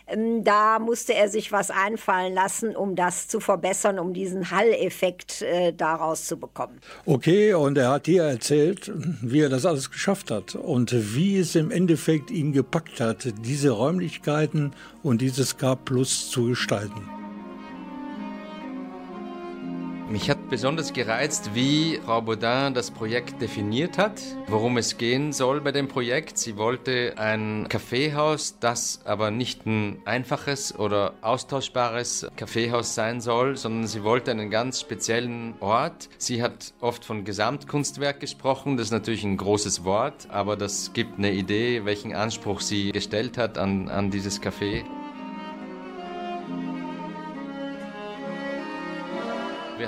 Ähm, 0.09 0.43
Da 0.43 0.79
musste 0.79 1.13
er 1.13 1.29
sich 1.29 1.51
was 1.51 1.69
einfallen 1.71 2.33
lassen, 2.33 2.75
um 2.75 2.95
das 2.95 3.27
zu 3.27 3.39
verbessern, 3.39 3.99
um 3.99 4.13
diesen 4.13 4.51
Halleffekt 4.51 5.41
äh, 5.41 5.73
daraus 5.73 6.25
zu 6.25 6.37
bekommen. 6.37 6.79
Okay, 7.05 7.53
und 7.53 7.77
er 7.77 7.91
hat 7.91 8.05
hier 8.05 8.23
erzählt, 8.23 8.91
wie 9.21 9.41
er 9.41 9.49
das 9.49 9.65
alles 9.65 9.91
geschafft 9.91 10.31
hat 10.31 10.55
und 10.55 10.93
wie 11.15 11.37
es 11.37 11.55
im 11.55 11.71
Endeffekt 11.71 12.31
ihn 12.31 12.53
gepackt 12.53 12.99
hat, 12.99 13.27
diese 13.45 13.71
Räumlichkeiten 13.71 14.73
und 15.03 15.21
dieses 15.21 15.57
K 15.57 15.75
Plus 15.75 16.29
zu 16.29 16.47
gestalten. 16.49 17.18
Mich 20.09 20.27
hat 20.27 20.49
besonders 20.49 20.91
gereizt, 20.93 21.51
wie 21.53 21.99
Frau 22.03 22.21
Baudin 22.21 22.73
das 22.73 22.89
Projekt 22.89 23.43
definiert 23.43 23.99
hat, 23.99 24.19
worum 24.47 24.77
es 24.77 24.97
gehen 24.97 25.33
soll 25.33 25.61
bei 25.61 25.71
dem 25.71 25.87
Projekt. 25.87 26.39
Sie 26.39 26.57
wollte 26.57 27.13
ein 27.17 27.67
Kaffeehaus, 27.69 28.57
das 28.59 29.01
aber 29.05 29.29
nicht 29.29 29.67
ein 29.67 30.01
einfaches 30.05 30.77
oder 30.79 31.13
austauschbares 31.21 32.25
Kaffeehaus 32.37 32.95
sein 32.95 33.21
soll, 33.21 33.55
sondern 33.55 33.85
sie 33.85 34.03
wollte 34.03 34.31
einen 34.31 34.49
ganz 34.49 34.81
speziellen 34.81 35.53
Ort. 35.59 36.09
Sie 36.17 36.41
hat 36.41 36.73
oft 36.81 37.05
von 37.05 37.23
Gesamtkunstwerk 37.23 38.19
gesprochen, 38.19 38.77
das 38.77 38.87
ist 38.87 38.91
natürlich 38.91 39.23
ein 39.23 39.37
großes 39.37 39.83
Wort, 39.83 40.25
aber 40.29 40.57
das 40.57 40.91
gibt 40.93 41.19
eine 41.19 41.31
Idee, 41.33 41.85
welchen 41.85 42.15
Anspruch 42.15 42.61
sie 42.61 42.91
gestellt 42.93 43.37
hat 43.37 43.59
an, 43.59 43.89
an 43.89 44.09
dieses 44.09 44.41
Café. 44.41 44.85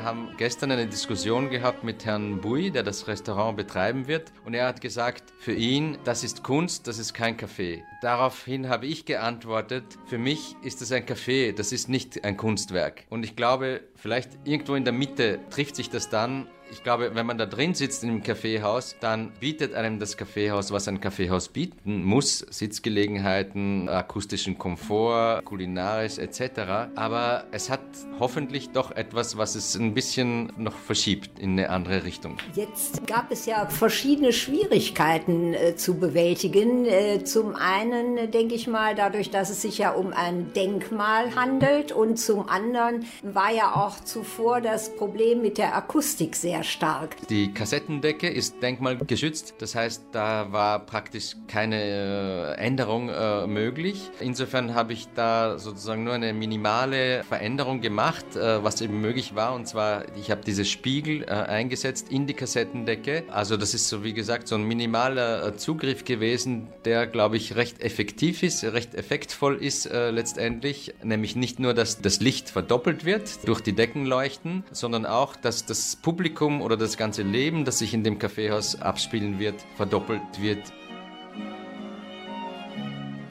Wir 0.02 0.08
haben 0.08 0.36
gestern 0.36 0.72
eine 0.72 0.88
Diskussion 0.88 1.52
gehabt 1.52 1.84
mit 1.84 2.06
Herrn 2.06 2.42
Bui, 2.42 2.72
der 2.72 2.82
das 2.82 3.08
Restaurant 3.08 3.56
betreiben 3.56 4.08
wird. 4.08 4.32
Und 4.46 4.56
er 4.56 4.66
hat 4.66 4.82
gesagt, 4.82 5.32
für 5.38 5.54
ihn, 5.54 6.00
das 6.06 6.24
ist 6.24 6.42
Kunst, 6.42 6.88
das 6.88 6.98
ist 6.98 7.14
kein 7.14 7.38
Café. 7.38 7.84
Daraufhin 8.02 8.68
habe 8.68 8.88
ich 8.88 9.06
geantwortet, 9.06 9.84
für 10.08 10.18
mich 10.18 10.56
ist 10.64 10.82
das 10.82 10.92
ein 10.92 11.06
Café, 11.06 11.54
das 11.54 11.72
ist 11.72 11.88
nicht 11.88 12.26
ein 12.26 12.36
Kunstwerk. 12.36 13.04
Und 13.12 13.24
ich 13.24 13.36
glaube, 13.36 13.82
vielleicht 13.96 14.40
irgendwo 14.44 14.74
in 14.74 14.86
der 14.86 14.94
Mitte 14.94 15.38
trifft 15.52 15.76
sich 15.76 15.92
das 15.92 16.10
dann 16.10 16.48
ich 16.72 16.84
glaube, 16.84 17.12
wenn 17.14 17.26
man 17.26 17.38
da 17.38 17.46
drin 17.46 17.74
sitzt 17.74 18.04
in 18.04 18.10
einem 18.10 18.24
Kaffeehaus, 18.24 18.96
dann 19.00 19.32
bietet 19.40 19.74
einem 19.74 20.00
das 20.00 20.16
Kaffeehaus, 20.16 20.72
was 20.72 20.88
ein 20.88 21.02
Kaffeehaus 21.02 21.50
bieten 21.50 22.04
muss. 22.04 22.40
Sitzgelegenheiten, 22.50 23.90
akustischen 23.90 24.58
Komfort, 24.58 25.44
kulinarisch 25.44 26.18
etc. 26.18 26.92
Aber 26.96 27.46
es 27.52 27.70
hat 27.70 27.82
hoffentlich 28.20 28.70
doch 28.70 28.92
etwas, 28.92 29.38
was 29.38 29.56
es 29.56 29.76
ein 29.76 29.94
bisschen 29.94 30.54
noch 30.58 30.76
verschiebt 30.76 31.40
in 31.40 31.52
eine 31.52 31.70
andere 31.70 32.06
Richtung. 32.06 32.38
Jetzt 32.56 33.06
gab 33.06 33.32
es 33.32 33.46
ja 33.46 33.68
verschiedene 33.68 34.32
Schwierigkeiten 34.32 35.54
äh, 35.54 35.76
zu 35.76 35.96
bewältigen. 35.96 36.86
Äh, 36.86 37.24
zum 37.26 37.56
einen 37.56 38.18
äh, 38.18 38.28
denke 38.30 38.56
ich 38.56 38.68
mal, 38.68 38.96
dadurch, 38.96 39.30
dass 39.30 39.50
es 39.50 39.62
sich 39.62 39.78
ja 39.78 39.92
um 39.92 40.14
ein 40.14 40.54
Denkmal 40.54 41.36
handelt 41.36 41.92
und 41.92 42.18
zum 42.18 42.48
anderen 42.48 43.06
war 43.24 43.52
ja 43.52 43.76
auch 43.76 44.00
zuvor 44.00 44.62
das 44.62 44.96
Problem 44.96 45.42
mit 45.42 45.58
der 45.58 45.76
Akustik 45.76 46.36
sehr 46.62 46.64
stark. 46.64 47.28
Die 47.28 47.54
Kassettendecke 47.54 48.28
ist 48.28 48.62
denkmalgeschützt, 48.62 49.56
das 49.60 49.76
heißt, 49.76 50.06
da 50.12 50.52
war 50.52 50.80
praktisch 50.80 51.36
keine 51.48 52.56
äh, 52.58 52.62
Änderung 52.62 53.10
äh, 53.10 53.48
möglich. 53.48 54.10
Insofern 54.20 54.76
habe 54.76 54.94
ich 54.94 55.08
da 55.16 55.58
sozusagen 55.58 56.04
nur 56.04 56.14
eine 56.14 56.34
minimale 56.34 57.24
Veränderung 57.24 57.82
gemacht, 57.82 58.36
äh, 58.36 58.64
was 58.64 58.82
eben 58.82 59.02
möglich 59.02 59.36
war. 59.36 59.54
Und 59.54 59.68
zwar, 59.68 60.06
ich 60.16 60.30
habe 60.30 60.42
diese 60.46 60.66
Spiegel 60.66 61.24
äh, 61.24 61.28
eingesetzt 61.28 62.12
in 62.12 62.28
die 62.28 62.34
Kassettendecke. 62.34 63.24
Also 63.30 63.58
das 63.58 63.74
ist 63.74 63.90
so, 63.90 64.04
wie 64.04 64.14
gesagt, 64.14 64.48
so 64.48 64.56
ein 64.56 64.64
minimaler 64.64 65.48
äh, 65.48 65.58
Zugriff 65.58 66.06
gewesen, 66.06 66.68
der, 66.86 67.08
glaube 67.08 67.38
ich, 67.38 67.56
recht 67.56 67.82
effektiv 67.82 68.44
ist, 68.44 68.64
recht 68.64 68.94
effektvoll 68.96 69.56
ist 69.56 69.86
äh, 69.86 70.12
letztendlich. 70.12 70.94
Nämlich 71.04 71.36
nicht 71.36 71.60
nur, 71.60 71.74
dass 71.74 72.02
das 72.02 72.20
Licht 72.20 72.50
verdoppelt 72.50 73.06
wird 73.06 73.48
durch 73.48 73.62
die 73.62 73.74
Deckenleuchten, 73.74 74.64
sondern 74.72 75.06
auch, 75.06 75.36
dass 75.36 75.66
das 75.66 75.96
Publikum 75.96 76.51
Publikum 76.52 76.62
oder 76.62 76.78
das 76.78 76.98
ganze 76.98 77.24
Leben, 77.24 77.66
das 77.66 77.80
sich 77.80 77.94
in 77.94 78.04
dem 78.04 78.20
Kaffeehaus 78.20 78.82
abspielen 78.82 79.40
wird, 79.40 79.56
verdoppelt 79.76 80.22
wird 80.42 80.72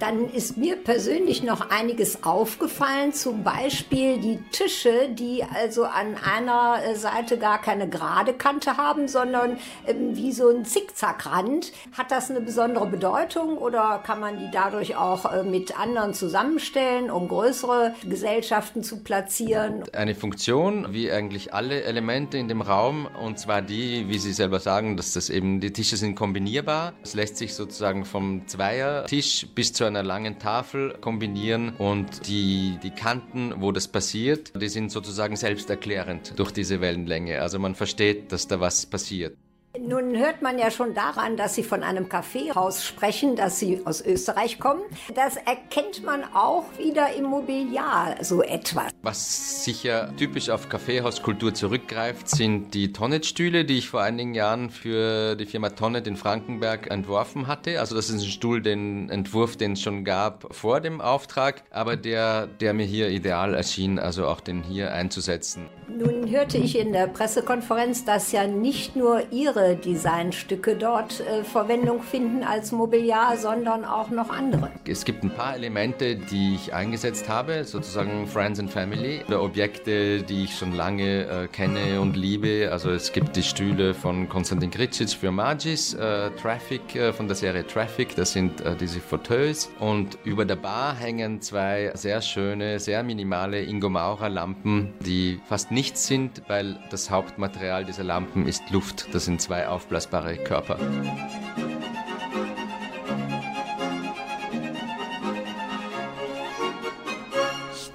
dann 0.00 0.30
ist 0.30 0.56
mir 0.56 0.76
persönlich 0.76 1.42
noch 1.42 1.70
einiges 1.70 2.24
aufgefallen, 2.24 3.12
zum 3.12 3.44
Beispiel 3.44 4.18
die 4.18 4.38
Tische, 4.50 5.10
die 5.10 5.44
also 5.44 5.84
an 5.84 6.16
einer 6.16 6.82
äh, 6.82 6.96
Seite 6.96 7.38
gar 7.38 7.60
keine 7.60 7.88
gerade 7.88 8.32
Kante 8.32 8.76
haben, 8.78 9.08
sondern 9.08 9.58
ähm, 9.86 10.16
wie 10.16 10.32
so 10.32 10.48
ein 10.48 10.64
Zickzackrand. 10.64 11.72
Hat 11.96 12.10
das 12.10 12.30
eine 12.30 12.40
besondere 12.40 12.86
Bedeutung 12.86 13.58
oder 13.58 14.00
kann 14.04 14.20
man 14.20 14.38
die 14.38 14.50
dadurch 14.50 14.96
auch 14.96 15.30
äh, 15.30 15.42
mit 15.42 15.78
anderen 15.78 16.14
zusammenstellen, 16.14 17.10
um 17.10 17.28
größere 17.28 17.94
Gesellschaften 18.08 18.82
zu 18.82 19.00
platzieren? 19.00 19.84
Eine 19.92 20.14
Funktion, 20.14 20.92
wie 20.92 21.12
eigentlich 21.12 21.52
alle 21.52 21.82
Elemente 21.82 22.38
in 22.38 22.48
dem 22.48 22.62
Raum, 22.62 23.06
und 23.20 23.38
zwar 23.38 23.60
die, 23.60 24.08
wie 24.08 24.18
Sie 24.18 24.32
selber 24.32 24.60
sagen, 24.60 24.96
dass 24.96 25.12
das 25.12 25.28
eben 25.28 25.60
die 25.60 25.72
Tische 25.72 25.96
sind 25.96 26.14
kombinierbar. 26.14 26.94
Es 27.02 27.14
lässt 27.14 27.36
sich 27.36 27.54
sozusagen 27.54 28.06
vom 28.06 28.46
Zweiertisch 28.46 29.46
bis 29.54 29.74
zu 29.74 29.89
einer 29.90 30.02
langen 30.02 30.38
Tafel 30.38 30.96
kombinieren 31.00 31.70
und 31.76 32.26
die, 32.26 32.78
die 32.82 32.90
Kanten, 32.90 33.54
wo 33.58 33.72
das 33.72 33.88
passiert, 33.88 34.52
die 34.60 34.68
sind 34.68 34.90
sozusagen 34.90 35.36
selbsterklärend 35.36 36.38
durch 36.38 36.52
diese 36.52 36.80
Wellenlänge. 36.80 37.40
Also 37.42 37.58
man 37.58 37.74
versteht, 37.74 38.32
dass 38.32 38.48
da 38.48 38.60
was 38.60 38.86
passiert. 38.86 39.36
Nun 39.78 40.16
hört 40.18 40.42
man 40.42 40.58
ja 40.58 40.68
schon 40.72 40.94
daran, 40.94 41.36
dass 41.36 41.54
Sie 41.54 41.62
von 41.62 41.84
einem 41.84 42.08
Kaffeehaus 42.08 42.84
sprechen, 42.84 43.36
dass 43.36 43.60
Sie 43.60 43.80
aus 43.84 44.04
Österreich 44.04 44.58
kommen. 44.58 44.82
Das 45.14 45.36
erkennt 45.36 46.04
man 46.04 46.24
auch 46.34 46.64
wieder 46.76 47.14
im 47.14 47.26
Mobiliar 47.26 48.16
so 48.20 48.42
etwas. 48.42 48.90
Was 49.02 49.64
sicher 49.64 50.12
typisch 50.16 50.50
auf 50.50 50.68
Kaffeehauskultur 50.68 51.54
zurückgreift, 51.54 52.28
sind 52.28 52.74
die 52.74 52.92
Tonnet-Stühle, 52.92 53.64
die 53.64 53.78
ich 53.78 53.88
vor 53.88 54.02
einigen 54.02 54.34
Jahren 54.34 54.70
für 54.70 55.36
die 55.36 55.46
Firma 55.46 55.70
Tonnet 55.70 56.08
in 56.08 56.16
Frankenberg 56.16 56.90
entworfen 56.90 57.46
hatte. 57.46 57.78
Also 57.78 57.94
das 57.94 58.10
ist 58.10 58.22
ein 58.22 58.28
Stuhl, 58.28 58.62
den 58.62 59.08
Entwurf, 59.08 59.56
den 59.56 59.74
es 59.74 59.82
schon 59.82 60.04
gab 60.04 60.52
vor 60.52 60.80
dem 60.80 61.00
Auftrag, 61.00 61.62
aber 61.70 61.96
der, 61.96 62.48
der 62.48 62.74
mir 62.74 62.86
hier 62.86 63.08
ideal 63.10 63.54
erschien, 63.54 64.00
also 64.00 64.26
auch 64.26 64.40
den 64.40 64.64
hier 64.64 64.92
einzusetzen. 64.92 65.68
Nun 65.86 66.28
hörte 66.28 66.58
ich 66.58 66.78
in 66.78 66.92
der 66.92 67.06
Pressekonferenz, 67.06 68.04
dass 68.04 68.32
ja 68.32 68.46
nicht 68.46 68.96
nur 68.96 69.32
Ihre 69.32 69.59
andere 69.60 69.76
Designstücke 69.76 70.76
dort 70.76 71.20
äh, 71.20 71.44
Verwendung 71.44 72.02
finden 72.02 72.42
als 72.42 72.72
Mobiliar, 72.72 73.36
sondern 73.36 73.84
auch 73.84 74.10
noch 74.10 74.30
andere. 74.30 74.70
Es 74.86 75.04
gibt 75.04 75.22
ein 75.22 75.30
paar 75.30 75.54
Elemente, 75.54 76.16
die 76.16 76.54
ich 76.54 76.74
eingesetzt 76.74 77.28
habe, 77.28 77.64
sozusagen 77.64 78.26
Friends 78.26 78.58
and 78.58 78.70
Family, 78.70 79.20
oder 79.28 79.42
Objekte, 79.42 80.22
die 80.22 80.44
ich 80.44 80.56
schon 80.56 80.72
lange 80.72 81.26
äh, 81.26 81.46
kenne 81.48 82.00
und 82.00 82.16
liebe. 82.16 82.70
Also 82.72 82.90
es 82.90 83.12
gibt 83.12 83.36
die 83.36 83.42
Stühle 83.42 83.94
von 83.94 84.28
Konstantin 84.28 84.70
Gricic 84.70 85.10
für 85.10 85.30
Magis, 85.30 85.94
äh, 85.94 86.30
Traffic 86.42 86.94
äh, 86.96 87.12
von 87.12 87.26
der 87.26 87.36
Serie 87.36 87.66
Traffic, 87.66 88.16
das 88.16 88.32
sind 88.32 88.60
äh, 88.62 88.74
diese 88.76 89.00
Fauteuils. 89.00 89.70
Und 89.78 90.18
über 90.24 90.44
der 90.44 90.56
Bar 90.56 90.96
hängen 90.96 91.40
zwei 91.42 91.90
sehr 91.94 92.22
schöne, 92.22 92.80
sehr 92.80 93.02
minimale 93.02 93.62
Ingo 93.62 93.88
Maurer 93.88 94.28
Lampen, 94.28 94.94
die 95.00 95.40
fast 95.46 95.70
nichts 95.70 96.06
sind, 96.06 96.42
weil 96.48 96.78
das 96.90 97.10
Hauptmaterial 97.10 97.84
dieser 97.84 98.04
Lampen 98.04 98.46
ist 98.46 98.70
Luft. 98.70 99.08
Das 99.12 99.24
sind 99.24 99.40
zwei 99.50 99.66
aufblasbare 99.66 100.36
Körper. 100.36 100.78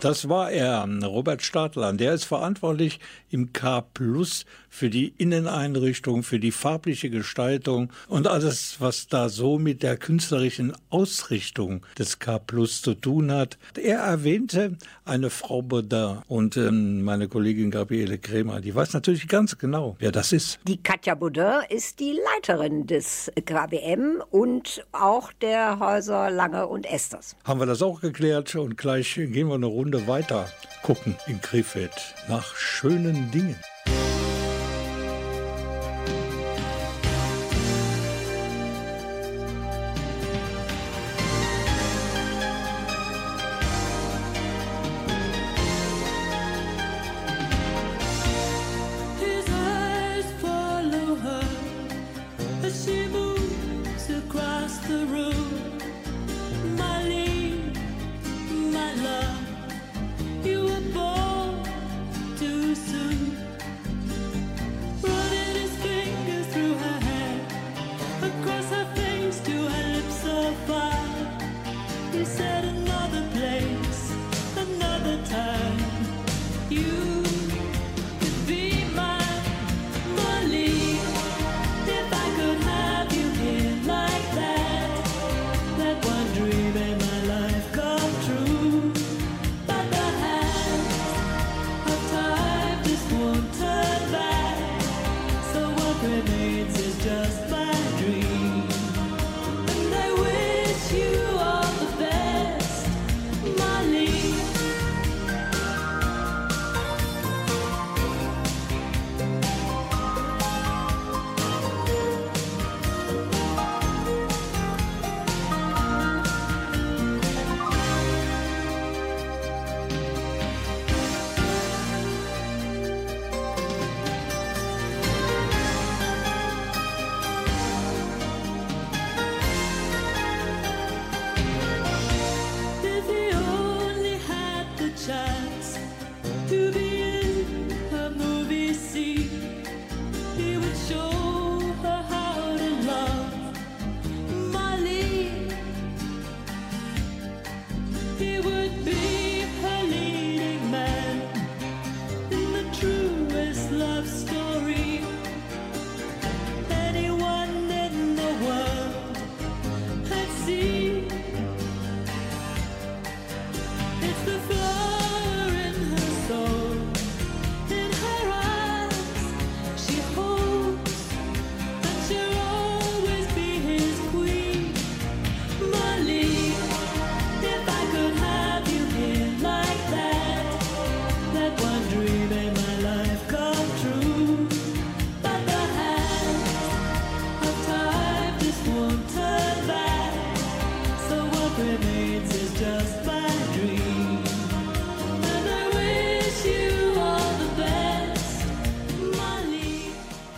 Das 0.06 0.30
war 0.30 0.52
er, 0.52 0.88
Robert 1.04 1.42
Stadler. 1.42 1.92
Der 1.92 2.14
ist 2.14 2.26
verantwortlich 2.26 3.00
im 3.32 3.54
K 3.54 3.82
Plus 3.82 4.46
für 4.70 4.92
die 4.92 5.16
Inneneinrichtung, 5.18 6.22
für 6.22 6.40
die 6.40 6.52
farbliche 6.52 7.10
Gestaltung 7.10 7.90
und 8.08 8.28
alles, 8.28 8.76
was 8.80 9.08
da 9.08 9.30
so 9.30 9.58
mit 9.58 9.82
der 9.82 9.98
künstlerischen 9.98 10.74
Ausrichtung 10.92 11.84
des 11.98 12.20
K 12.20 12.38
Plus 12.38 12.84
zu 12.84 12.94
tun 12.94 13.32
hat. 13.32 13.58
Er 13.82 13.98
erwähnte 13.98 14.78
eine 15.06 15.32
Frau 15.32 15.64
Baudin 15.64 16.20
und 16.28 16.56
ähm, 16.56 17.02
meine 17.04 17.28
Kollegin 17.28 17.72
Gabriele 17.72 18.20
Kremer, 18.20 18.62
die 18.62 18.76
weiß 18.76 18.94
natürlich 18.94 19.28
ganz 19.28 19.58
genau, 19.58 19.96
wer 19.98 20.12
das 20.12 20.34
ist. 20.34 20.60
Die 20.68 20.78
Katja 20.78 21.16
Baudin 21.16 21.62
ist 21.70 22.00
die 22.00 22.20
Leiterin 22.36 22.86
des 22.86 23.32
KBM 23.44 24.22
und 24.30 24.86
auch 24.92 25.32
der 25.34 25.80
Häuser 25.80 26.30
Lange 26.30 26.68
und 26.68 26.86
Esters. 26.86 27.36
Haben 27.44 27.60
wir 27.60 27.66
das 27.66 27.82
auch 27.82 28.02
geklärt 28.02 28.54
und 28.56 28.78
gleich 28.78 29.16
gehen 29.16 29.48
wir 29.48 29.56
eine 29.56 29.66
Runde 29.66 29.95
weiter 30.08 30.48
gucken 30.82 31.16
in 31.28 31.42
Krefeld 31.42 32.14
nach 32.28 32.56
schönen 32.56 33.32
Dingen. 33.32 33.60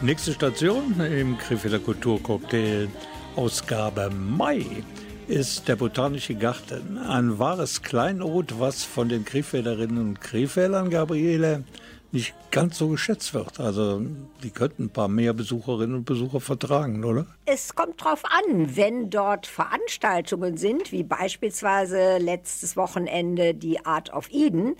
Nächste 0.07 0.31
Station 0.31 1.01
im 1.01 1.37
Krefelder 1.37 1.79
Kulturcocktail, 1.79 2.87
Ausgabe 3.35 4.09
Mai, 4.09 4.65
ist 5.27 5.67
der 5.67 5.75
Botanische 5.75 6.33
Garten. 6.33 6.97
Ein 6.97 7.39
wahres 7.39 7.81
Kleinod, 7.81 8.57
was 8.57 8.85
von 8.85 9.09
den 9.09 9.25
Krefelderinnen 9.25 9.97
und 9.97 10.21
Krefeldern, 10.21 10.89
Gabriele, 10.89 11.65
nicht 12.11 12.33
ganz 12.51 12.77
so 12.77 12.89
geschätzt 12.89 13.33
wird. 13.33 13.59
Also 13.59 14.01
die 14.43 14.49
könnten 14.49 14.85
ein 14.85 14.89
paar 14.89 15.07
mehr 15.07 15.33
Besucherinnen 15.33 15.95
und 15.95 16.05
Besucher 16.05 16.39
vertragen, 16.39 17.03
oder? 17.03 17.27
Es 17.45 17.75
kommt 17.75 18.03
drauf 18.03 18.23
an, 18.25 18.75
wenn 18.75 19.09
dort 19.09 19.47
Veranstaltungen 19.47 20.57
sind, 20.57 20.91
wie 20.91 21.03
beispielsweise 21.03 22.17
letztes 22.17 22.75
Wochenende 22.75 23.53
die 23.53 23.85
Art 23.85 24.11
of 24.13 24.29
Eden, 24.31 24.75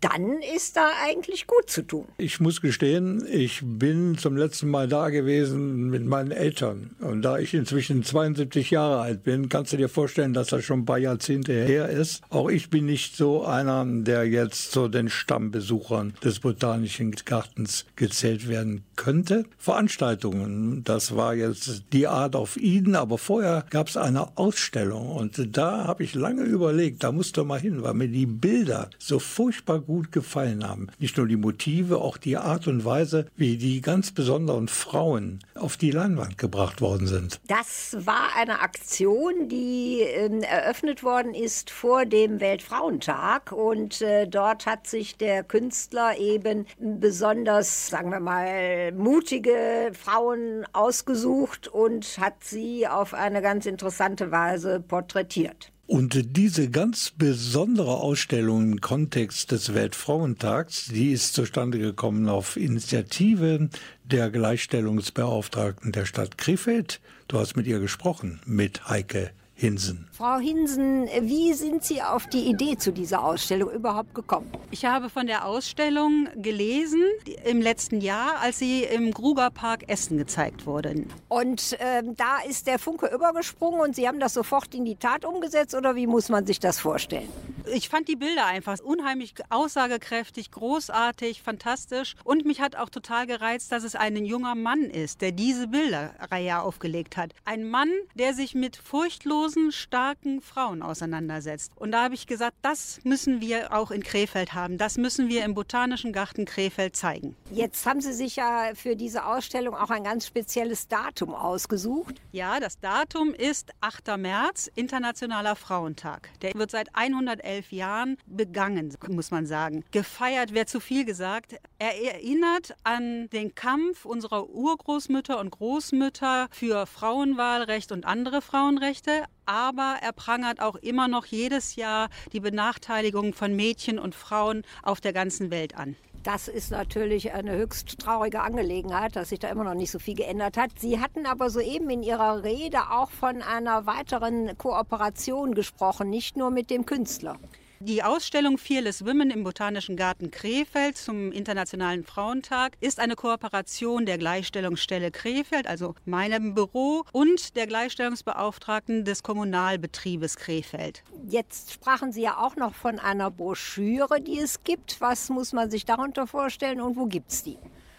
dann 0.00 0.40
ist 0.54 0.76
da 0.76 0.90
eigentlich 1.04 1.46
gut 1.46 1.68
zu 1.70 1.82
tun. 1.82 2.06
Ich 2.18 2.40
muss 2.40 2.60
gestehen, 2.60 3.26
ich 3.30 3.60
bin 3.62 4.18
zum 4.18 4.36
letzten 4.36 4.68
Mal 4.68 4.88
da 4.88 5.10
gewesen 5.10 5.90
mit 5.90 6.04
meinen 6.04 6.30
Eltern. 6.30 6.96
Und 7.00 7.22
da 7.22 7.38
ich 7.38 7.54
inzwischen 7.54 8.02
72 8.02 8.70
Jahre 8.70 9.00
alt 9.00 9.22
bin, 9.22 9.48
kannst 9.48 9.72
du 9.72 9.76
dir 9.76 9.88
vorstellen, 9.88 10.32
dass 10.32 10.48
das 10.48 10.64
schon 10.64 10.80
ein 10.80 10.84
paar 10.84 10.98
Jahrzehnte 10.98 11.52
her 11.52 11.88
ist. 11.88 12.22
Auch 12.30 12.48
ich 12.48 12.70
bin 12.70 12.86
nicht 12.86 13.16
so 13.16 13.44
einer, 13.44 13.84
der 13.86 14.24
jetzt 14.24 14.72
zu 14.72 14.88
den 14.88 15.08
Stammbesuchern 15.08 16.14
des 16.24 16.40
Botanischen 16.66 17.12
Gartens 17.24 17.86
gezählt 17.94 18.48
werden 18.48 18.82
könnte. 18.96 19.44
Veranstaltungen, 19.56 20.82
das 20.82 21.14
war 21.14 21.32
jetzt 21.34 21.84
die 21.92 22.08
Art 22.08 22.34
of 22.34 22.56
Eden, 22.56 22.96
aber 22.96 23.18
vorher 23.18 23.64
gab 23.70 23.86
es 23.86 23.96
eine 23.96 24.36
Ausstellung 24.36 25.12
und 25.12 25.56
da 25.56 25.84
habe 25.84 26.02
ich 26.02 26.14
lange 26.14 26.42
überlegt, 26.42 27.04
da 27.04 27.12
musste 27.12 27.44
mal 27.44 27.60
hin, 27.60 27.84
weil 27.84 27.94
mir 27.94 28.08
die 28.08 28.26
Bilder 28.26 28.90
so 28.98 29.20
furchtbar 29.20 29.78
gut 29.78 30.10
gefallen 30.10 30.66
haben. 30.66 30.88
Nicht 30.98 31.16
nur 31.16 31.28
die 31.28 31.36
Motive, 31.36 31.98
auch 31.98 32.16
die 32.16 32.36
Art 32.36 32.66
und 32.66 32.84
Weise, 32.84 33.26
wie 33.36 33.58
die 33.58 33.80
ganz 33.80 34.10
besonderen 34.10 34.66
Frauen 34.66 35.38
auf 35.54 35.76
die 35.76 35.92
Leinwand 35.92 36.36
gebracht 36.36 36.80
worden 36.80 37.06
sind. 37.06 37.38
Das 37.46 37.96
war 38.00 38.30
eine 38.36 38.60
Aktion, 38.60 39.48
die 39.48 40.00
äh, 40.00 40.40
eröffnet 40.42 41.04
worden 41.04 41.32
ist 41.32 41.70
vor 41.70 42.06
dem 42.06 42.40
Weltfrauentag 42.40 43.52
und 43.52 44.02
äh, 44.02 44.26
dort 44.26 44.66
hat 44.66 44.88
sich 44.88 45.16
der 45.16 45.44
Künstler 45.44 46.18
eben 46.18 46.55
besonders, 46.78 47.88
sagen 47.88 48.10
wir 48.10 48.20
mal, 48.20 48.92
mutige 48.92 49.90
Frauen 49.92 50.64
ausgesucht 50.72 51.68
und 51.68 52.18
hat 52.18 52.44
sie 52.44 52.86
auf 52.86 53.12
eine 53.14 53.42
ganz 53.42 53.66
interessante 53.66 54.30
Weise 54.30 54.80
porträtiert. 54.80 55.72
Und 55.88 56.36
diese 56.36 56.68
ganz 56.68 57.12
besondere 57.16 57.98
Ausstellung 57.98 58.72
im 58.72 58.80
Kontext 58.80 59.52
des 59.52 59.72
Weltfrauentags, 59.72 60.86
die 60.86 61.12
ist 61.12 61.34
zustande 61.34 61.78
gekommen 61.78 62.28
auf 62.28 62.56
Initiative 62.56 63.68
der 64.02 64.30
Gleichstellungsbeauftragten 64.30 65.92
der 65.92 66.04
Stadt 66.04 66.38
Krefeld. 66.38 67.00
Du 67.28 67.38
hast 67.38 67.56
mit 67.56 67.68
ihr 67.68 67.78
gesprochen, 67.78 68.40
mit 68.44 68.88
Heike 68.88 69.30
Hinsen. 69.54 70.08
Frau 70.16 70.38
Hinsen, 70.38 71.10
wie 71.20 71.52
sind 71.52 71.84
Sie 71.84 72.00
auf 72.00 72.26
die 72.26 72.46
Idee 72.46 72.78
zu 72.78 72.90
dieser 72.90 73.22
Ausstellung 73.22 73.70
überhaupt 73.70 74.14
gekommen? 74.14 74.50
Ich 74.70 74.86
habe 74.86 75.10
von 75.10 75.26
der 75.26 75.44
Ausstellung 75.44 76.28
gelesen 76.36 77.02
im 77.44 77.60
letzten 77.60 78.00
Jahr, 78.00 78.38
als 78.40 78.58
sie 78.58 78.84
im 78.84 79.10
Gruger 79.10 79.50
Park 79.50 79.90
Essen 79.90 80.16
gezeigt 80.16 80.64
wurde. 80.64 81.04
Und 81.28 81.76
ähm, 81.80 82.16
da 82.16 82.38
ist 82.48 82.66
der 82.66 82.78
Funke 82.78 83.08
übergesprungen 83.14 83.78
und 83.78 83.94
Sie 83.94 84.08
haben 84.08 84.18
das 84.18 84.32
sofort 84.32 84.74
in 84.74 84.86
die 84.86 84.96
Tat 84.96 85.26
umgesetzt 85.26 85.74
oder 85.74 85.96
wie 85.96 86.06
muss 86.06 86.30
man 86.30 86.46
sich 86.46 86.60
das 86.60 86.80
vorstellen? 86.80 87.28
Ich 87.74 87.88
fand 87.88 88.08
die 88.08 88.16
Bilder 88.16 88.46
einfach 88.46 88.78
unheimlich 88.78 89.34
aussagekräftig, 89.50 90.52
großartig, 90.52 91.42
fantastisch 91.42 92.14
und 92.24 92.46
mich 92.46 92.60
hat 92.60 92.76
auch 92.76 92.88
total 92.88 93.26
gereizt, 93.26 93.70
dass 93.70 93.82
es 93.82 93.96
ein 93.96 94.24
junger 94.24 94.54
Mann 94.54 94.84
ist, 94.84 95.20
der 95.20 95.32
diese 95.32 95.66
Bilderreihe 95.66 96.60
aufgelegt 96.60 97.16
hat. 97.16 97.32
Ein 97.44 97.68
Mann, 97.68 97.90
der 98.14 98.34
sich 98.34 98.54
mit 98.54 98.76
furchtlosen, 98.76 99.72
starken 99.72 100.05
Frauen 100.40 100.82
auseinandersetzt. 100.82 101.72
Und 101.76 101.92
da 101.92 102.04
habe 102.04 102.14
ich 102.14 102.26
gesagt, 102.26 102.56
das 102.62 103.00
müssen 103.04 103.40
wir 103.40 103.72
auch 103.72 103.90
in 103.90 104.02
Krefeld 104.02 104.54
haben. 104.54 104.78
Das 104.78 104.96
müssen 104.96 105.28
wir 105.28 105.44
im 105.44 105.54
Botanischen 105.54 106.12
Garten 106.12 106.44
Krefeld 106.44 106.96
zeigen. 106.96 107.36
Jetzt 107.50 107.86
haben 107.86 108.00
Sie 108.00 108.12
sich 108.12 108.36
ja 108.36 108.70
für 108.74 108.96
diese 108.96 109.24
Ausstellung 109.26 109.74
auch 109.74 109.90
ein 109.90 110.04
ganz 110.04 110.26
spezielles 110.26 110.88
Datum 110.88 111.34
ausgesucht. 111.34 112.20
Ja, 112.32 112.60
das 112.60 112.78
Datum 112.78 113.34
ist 113.34 113.70
8. 113.80 114.16
März, 114.18 114.70
Internationaler 114.74 115.56
Frauentag. 115.56 116.30
Der 116.42 116.54
wird 116.54 116.70
seit 116.70 116.94
111 116.94 117.72
Jahren 117.72 118.16
begangen, 118.26 118.94
muss 119.08 119.30
man 119.30 119.46
sagen. 119.46 119.84
Gefeiert 119.90 120.54
wäre 120.54 120.66
zu 120.66 120.80
viel 120.80 121.04
gesagt. 121.04 121.56
Er 121.78 122.02
erinnert 122.02 122.76
an 122.84 123.28
den 123.30 123.54
Kampf 123.54 124.04
unserer 124.04 124.48
Urgroßmütter 124.48 125.38
und 125.38 125.50
Großmütter 125.50 126.48
für 126.50 126.86
Frauenwahlrecht 126.86 127.92
und 127.92 128.04
andere 128.04 128.42
Frauenrechte, 128.42 129.24
aber 129.46 129.96
er 130.02 130.12
prangert 130.12 130.60
auch 130.60 130.76
immer 130.76 131.08
noch 131.08 131.24
jedes 131.24 131.76
Jahr 131.76 132.08
die 132.32 132.40
Benachteiligung 132.40 133.32
von 133.32 133.56
Mädchen 133.56 133.98
und 133.98 134.14
Frauen 134.14 134.62
auf 134.82 135.00
der 135.00 135.12
ganzen 135.12 135.50
Welt 135.50 135.76
an. 135.76 135.96
Das 136.26 136.48
ist 136.48 136.72
natürlich 136.72 137.32
eine 137.32 137.52
höchst 137.52 138.00
traurige 138.00 138.40
Angelegenheit, 138.40 139.14
dass 139.14 139.28
sich 139.28 139.38
da 139.38 139.48
immer 139.48 139.62
noch 139.62 139.74
nicht 139.74 139.92
so 139.92 140.00
viel 140.00 140.16
geändert 140.16 140.56
hat. 140.56 140.72
Sie 140.76 140.98
hatten 140.98 141.24
aber 141.24 141.50
soeben 141.50 141.88
in 141.88 142.02
Ihrer 142.02 142.42
Rede 142.42 142.90
auch 142.90 143.12
von 143.12 143.42
einer 143.42 143.86
weiteren 143.86 144.58
Kooperation 144.58 145.54
gesprochen, 145.54 146.10
nicht 146.10 146.36
nur 146.36 146.50
mit 146.50 146.68
dem 146.68 146.84
Künstler. 146.84 147.38
Die 147.80 148.02
Ausstellung 148.02 148.56
Fearless 148.56 149.04
Women 149.04 149.30
im 149.30 149.44
Botanischen 149.44 149.96
Garten 149.96 150.30
Krefeld 150.30 150.96
zum 150.96 151.30
Internationalen 151.30 152.04
Frauentag 152.04 152.72
ist 152.80 152.98
eine 152.98 153.16
Kooperation 153.16 154.06
der 154.06 154.16
Gleichstellungsstelle 154.16 155.10
Krefeld, 155.10 155.66
also 155.66 155.94
meinem 156.06 156.54
Büro, 156.54 157.04
und 157.12 157.54
der 157.54 157.66
Gleichstellungsbeauftragten 157.66 159.04
des 159.04 159.22
Kommunalbetriebes 159.22 160.36
Krefeld. 160.36 161.02
Jetzt 161.28 161.70
sprachen 161.70 162.12
Sie 162.12 162.22
ja 162.22 162.38
auch 162.38 162.56
noch 162.56 162.74
von 162.74 162.98
einer 162.98 163.30
Broschüre, 163.30 164.22
die 164.22 164.38
es 164.38 164.64
gibt. 164.64 164.98
Was 165.02 165.28
muss 165.28 165.52
man 165.52 165.70
sich 165.70 165.84
darunter 165.84 166.26
vorstellen 166.26 166.80
und 166.80 166.96
wo 166.96 167.04
gibt 167.04 167.30
es 167.30 167.42
die? 167.42 167.58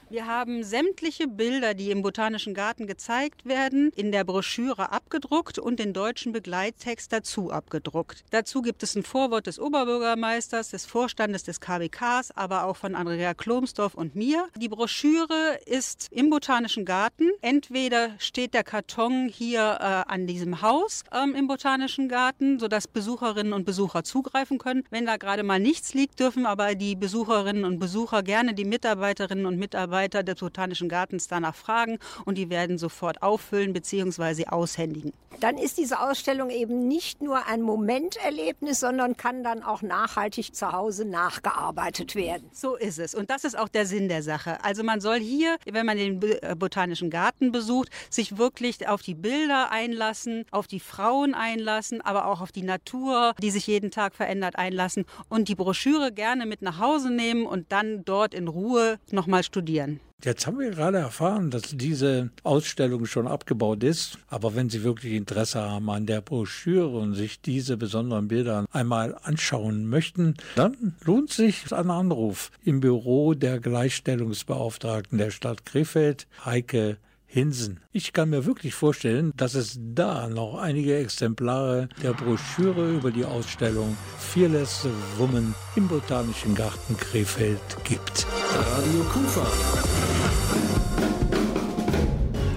Wir 0.10 0.26
haben 0.26 0.63
sämtliche 0.63 1.28
Bilder, 1.28 1.74
die 1.74 1.91
im 1.91 2.02
Botanischen 2.02 2.54
Garten 2.54 2.88
gezeigt 2.88 3.46
werden, 3.46 3.91
in 3.93 4.13
der 4.13 4.24
Broschüre 4.24 4.93
abgedruckt 4.93 5.60
und 5.60 5.80
den 5.80 5.91
deutschen 5.91 6.32
Begleittext 6.32 7.12
dazu 7.12 7.52
abgedruckt. 7.52 8.24
Dazu 8.30 8.62
gibt 8.62 8.84
es 8.84 8.96
ein 8.96 9.04
Vorwort 9.04 9.48
des 9.48 9.60
Oberbürgermeisters, 9.60 10.70
des 10.70 10.86
Vorstandes 10.86 11.43
des 11.43 11.60
KBKs, 11.60 12.32
aber 12.32 12.63
auch 12.63 12.78
von 12.78 12.96
Andrea 12.96 13.34
Klomsdorf 13.34 13.96
und 13.96 14.15
mir. 14.15 14.48
Die 14.56 14.70
Broschüre 14.70 15.60
ist 15.65 16.08
im 16.12 16.30
Botanischen 16.30 16.86
Garten. 16.86 17.30
Entweder 17.41 18.12
steht 18.17 18.54
der 18.54 18.63
Karton 18.63 19.28
hier 19.28 19.60
äh, 19.60 19.84
an 20.10 20.26
diesem 20.26 20.62
Haus 20.62 21.04
ähm, 21.12 21.36
im 21.36 21.48
Botanischen 21.48 22.08
Garten, 22.08 22.60
sodass 22.60 22.88
Besucherinnen 22.88 23.52
und 23.52 23.65
Besucher 23.65 24.06
zugreifen 24.06 24.58
können. 24.58 24.86
Wenn 24.89 25.06
da 25.06 25.17
gerade 25.17 25.43
mal 25.43 25.60
nichts 25.60 25.93
liegt, 25.93 26.22
dürfen 26.22 26.46
aber 26.46 26.76
die 26.76 26.96
Besucherinnen 26.96 27.65
und 27.65 27.80
Besucher 27.80 28.24
gerne 28.24 28.54
die 28.54 28.63
Mitarbeiterinnen 28.63 29.46
und 29.46 29.58
Mitarbeiter 29.58 29.96
des 30.07 30.36
Botanischen 30.36 30.89
Gartens 30.89 31.27
danach 31.27 31.55
fragen 31.55 31.97
und 32.25 32.38
die 32.38 32.49
werden 32.49 32.77
sofort 32.77 33.21
auffüllen 33.21 33.73
bzw. 33.73 34.47
aushändigen. 34.47 35.13
Dann 35.39 35.57
ist 35.57 35.77
diese 35.77 35.99
Ausstellung 35.99 36.49
eben 36.49 36.88
nicht 36.88 37.21
nur 37.21 37.45
ein 37.45 37.62
Momenterlebnis, 37.62 38.79
sondern 38.79 39.17
kann 39.17 39.43
dann 39.43 39.62
auch 39.62 39.83
nachhaltig 39.83 40.55
zu 40.55 40.71
Hause 40.71 41.05
nachgearbeitet 41.05 42.15
werden. 42.15 42.49
So 42.51 42.75
ist 42.75 42.97
es. 42.97 43.13
Und 43.13 43.29
das 43.29 43.43
ist 43.43 43.57
auch 43.57 43.67
der 43.67 43.86
Sinn 43.86 44.10
der 44.10 44.23
Sache. 44.23 44.63
Also 44.63 44.83
man 44.83 44.99
soll 44.99 45.19
hier, 45.19 45.57
wenn 45.69 45.86
man 45.86 45.97
den 45.97 46.21
äh, 46.21 46.55
Botanischen 46.57 47.10
Garten 47.10 47.51
besucht, 47.51 47.89
sich 48.10 48.38
wirklich 48.38 48.88
auf 48.88 49.01
die 49.01 49.13
Bilder 49.13 49.71
einlassen, 49.71 50.45
auf 50.51 50.65
die 50.65 50.79
Frauen 50.79 51.33
einlassen, 51.36 52.01
aber 52.01 52.25
auch 52.25 52.41
auf 52.41 52.51
die 52.51 52.63
Natur, 52.63 53.33
die 53.39 53.51
sich 53.51 53.67
jeden 53.67 53.91
Tag 53.91 54.15
verändert, 54.15 54.55
einlassen 54.55 55.05
und 55.29 55.49
die 55.49 55.55
Broschüre 55.55 56.12
gerne 56.12 56.45
mit 56.45 56.62
nach 56.62 56.79
Hause 56.79 57.12
nehmen 57.12 57.45
und 57.45 57.71
dann 57.71 58.03
dort 58.05 58.33
in 58.33 58.47
Ruhe 58.47 58.97
nochmal 59.12 59.43
studieren. 59.43 59.87
Jetzt 60.23 60.47
haben 60.47 60.58
wir 60.58 60.71
gerade 60.71 60.97
erfahren, 60.97 61.52
dass 61.52 61.78
diese 61.78 62.32
Ausstellung 62.43 63.06
schon 63.06 63.28
abgebaut 63.28 63.84
ist. 63.84 64.17
Aber 64.30 64.56
wenn 64.56 64.67
Sie 64.67 64.84
wirklich 64.84 65.13
Interesse 65.13 65.62
haben 65.62 65.89
an 65.91 66.08
der 66.08 66.21
Broschüre 66.21 66.97
und 66.97 67.13
sich 67.13 67.39
diese 67.39 67.78
besonderen 67.78 68.28
Bilder 68.28 68.65
einmal 68.71 69.15
anschauen 69.21 69.88
möchten, 69.88 70.34
dann 70.56 70.95
lohnt 71.06 71.32
sich 71.32 71.71
ein 71.71 71.91
Anruf 71.91 72.52
im 72.63 72.80
Büro 72.80 73.36
der 73.36 73.60
Gleichstellungsbeauftragten 73.60 75.19
der 75.19 75.30
Stadt 75.30 75.65
Krefeld, 75.65 76.26
Heike 76.43 76.97
Hinsen. 77.30 77.82
Ich 77.92 78.13
kann 78.13 78.30
mir 78.30 78.46
wirklich 78.46 78.74
vorstellen, 78.74 79.34
dass 79.36 79.54
es 79.54 79.78
da 79.80 80.30
noch 80.30 80.58
einige 80.58 80.98
Exemplare 80.98 81.90
der 82.02 82.13
Broschüre 82.13 82.94
über 82.94 83.12
die 83.12 83.26
Ausstellung 83.26 83.98
Fearless 84.18 84.88
Woman 85.18 85.54
im 85.76 85.90
Botanischen 85.90 86.56
Garten 86.56 86.96
Krefeld 86.96 87.60
gibt. 87.84 88.26
Radio 88.54 89.04
Kufa. 89.12 89.46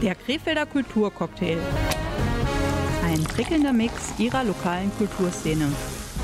Der 0.01 0.15
Krefelder 0.15 0.67
Kulturcocktail. 0.67 1.59
Ein 3.05 3.25
prickelnder 3.25 3.73
Mix 3.73 3.93
ihrer 4.19 4.45
lokalen 4.45 4.93
Kulturszene. 4.99 5.67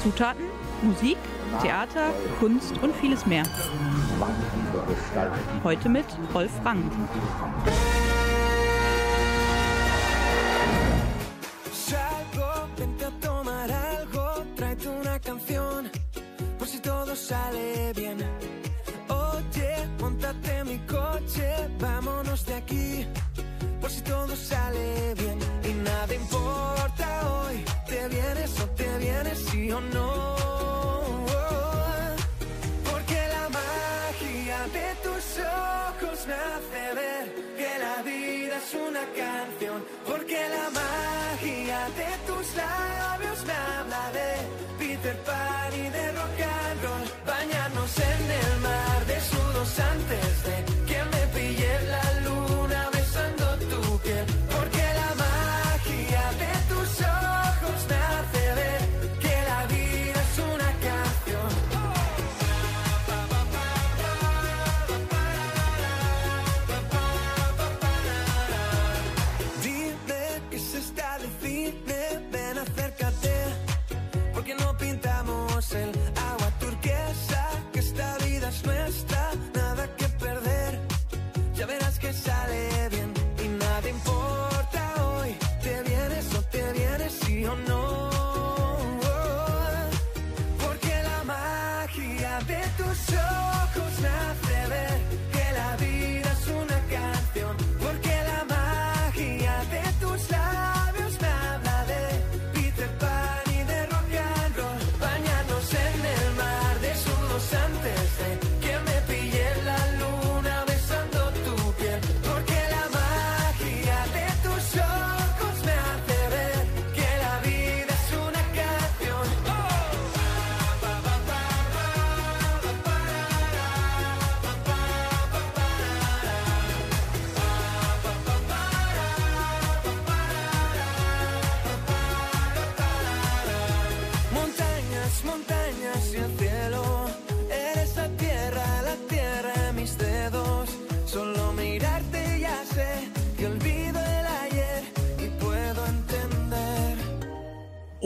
Zutaten, 0.05 0.45
Musik, 0.83 1.19
Theater, 1.63 2.13
Kunst 2.39 2.79
und 2.81 2.95
vieles 2.97 3.27
mehr. 3.27 3.43
Heute 5.65 5.89
mit 5.89 6.07
Rolf 6.33 6.53
Frank. 6.63 6.93
Salgo, 11.89 12.69
vente 12.77 13.05
a 13.05 13.11
tomar 13.21 13.71
algo, 13.71 14.45
tráete 14.57 14.89
una 14.89 15.21
canción, 15.21 15.89
por 16.59 16.67
si 16.67 16.81
todo 16.81 17.15
sale 17.15 17.93
bien. 17.93 18.19
Oye, 19.09 19.71
montate 20.01 20.59
en 20.59 20.67
mi 20.67 20.79
coche, 20.79 21.49
vámonos 21.79 22.45
de 22.45 22.55
aquí, 22.55 23.07
por 23.81 23.89
si 23.89 24.01
todo 24.01 24.35
sale 24.35 25.15
bien. 25.15 25.39
Y 25.63 25.73
nada 25.89 26.13
importa 26.13 27.07
hoy, 27.31 27.65
te 27.87 28.09
vienes 28.09 28.61
o 28.61 28.67
te 28.71 28.99
vienes, 28.99 29.39
sí 29.49 29.71
o 29.71 29.81
no. 29.81 30.35
Porque 32.91 33.19
la 33.37 33.49
magia 33.61 34.59
de 34.77 34.89
tus 35.05 35.25
ojos 35.39 36.27
me 36.27 36.35
hace 36.35 36.95
ver 36.97 37.56
que 38.71 38.79
la 38.79 38.87
vida 38.87 38.87
es 38.87 38.89
una 38.89 39.01
canción. 39.01 39.85
Porque 40.07 40.49
la 40.49 40.71
magia 40.71 41.89
de 41.97 42.11
tus 42.27 42.55
labios 42.57 43.45
me 43.47 43.53
habla 43.53 44.11
de 44.13 44.31
Peter 44.79 45.17
Pan 45.25 45.73
y 45.75 45.89
de 45.91 46.13
rock 46.13 46.41
and 46.41 46.83
roll. 46.83 47.05
Bañarnos 47.27 47.99
en 47.99 48.31
el 48.31 48.61
mar 48.61 49.07
de 49.07 49.21
sudos 49.21 49.79
antes 49.79 50.43
de 50.45 50.76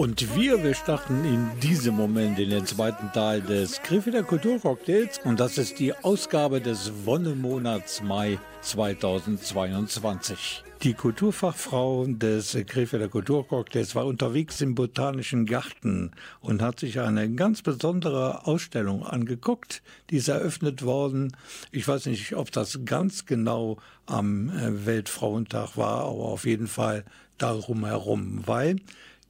Und 0.01 0.35
wir, 0.35 0.65
wir 0.65 0.73
starten 0.73 1.27
in 1.27 1.61
diesem 1.61 1.95
Moment 1.95 2.39
in 2.39 2.49
den 2.49 2.65
zweiten 2.65 3.13
Teil 3.13 3.43
des 3.43 3.83
Krefelder 3.83 4.23
Kulturcocktails 4.23 5.19
und 5.27 5.39
das 5.39 5.59
ist 5.59 5.79
die 5.79 5.93
Ausgabe 5.93 6.63
des 6.63 6.91
Wonnemonats 7.05 8.03
Mai 8.03 8.39
2022. 8.63 10.65
Die 10.85 10.95
Kulturfachfrau 10.95 12.07
des 12.07 12.57
Krefelder 12.67 13.09
Kulturcocktails 13.09 13.95
war 13.95 14.07
unterwegs 14.07 14.63
im 14.63 14.75
Botanischen 14.75 15.45
Garten 15.45 16.13
und 16.41 16.63
hat 16.63 16.81
sich 16.81 16.99
eine 16.99 17.31
ganz 17.35 17.61
besondere 17.61 18.47
Ausstellung 18.47 19.05
angeguckt. 19.05 19.83
Die 20.09 20.17
ist 20.17 20.29
eröffnet 20.29 20.83
worden. 20.83 21.37
Ich 21.73 21.87
weiß 21.87 22.07
nicht, 22.07 22.35
ob 22.35 22.51
das 22.53 22.87
ganz 22.87 23.27
genau 23.27 23.77
am 24.07 24.49
äh, 24.49 24.87
Weltfrauentag 24.87 25.77
war, 25.77 26.05
aber 26.05 26.25
auf 26.25 26.47
jeden 26.47 26.69
Fall 26.69 27.05
darum 27.37 27.85
herum, 27.85 28.45
weil 28.47 28.77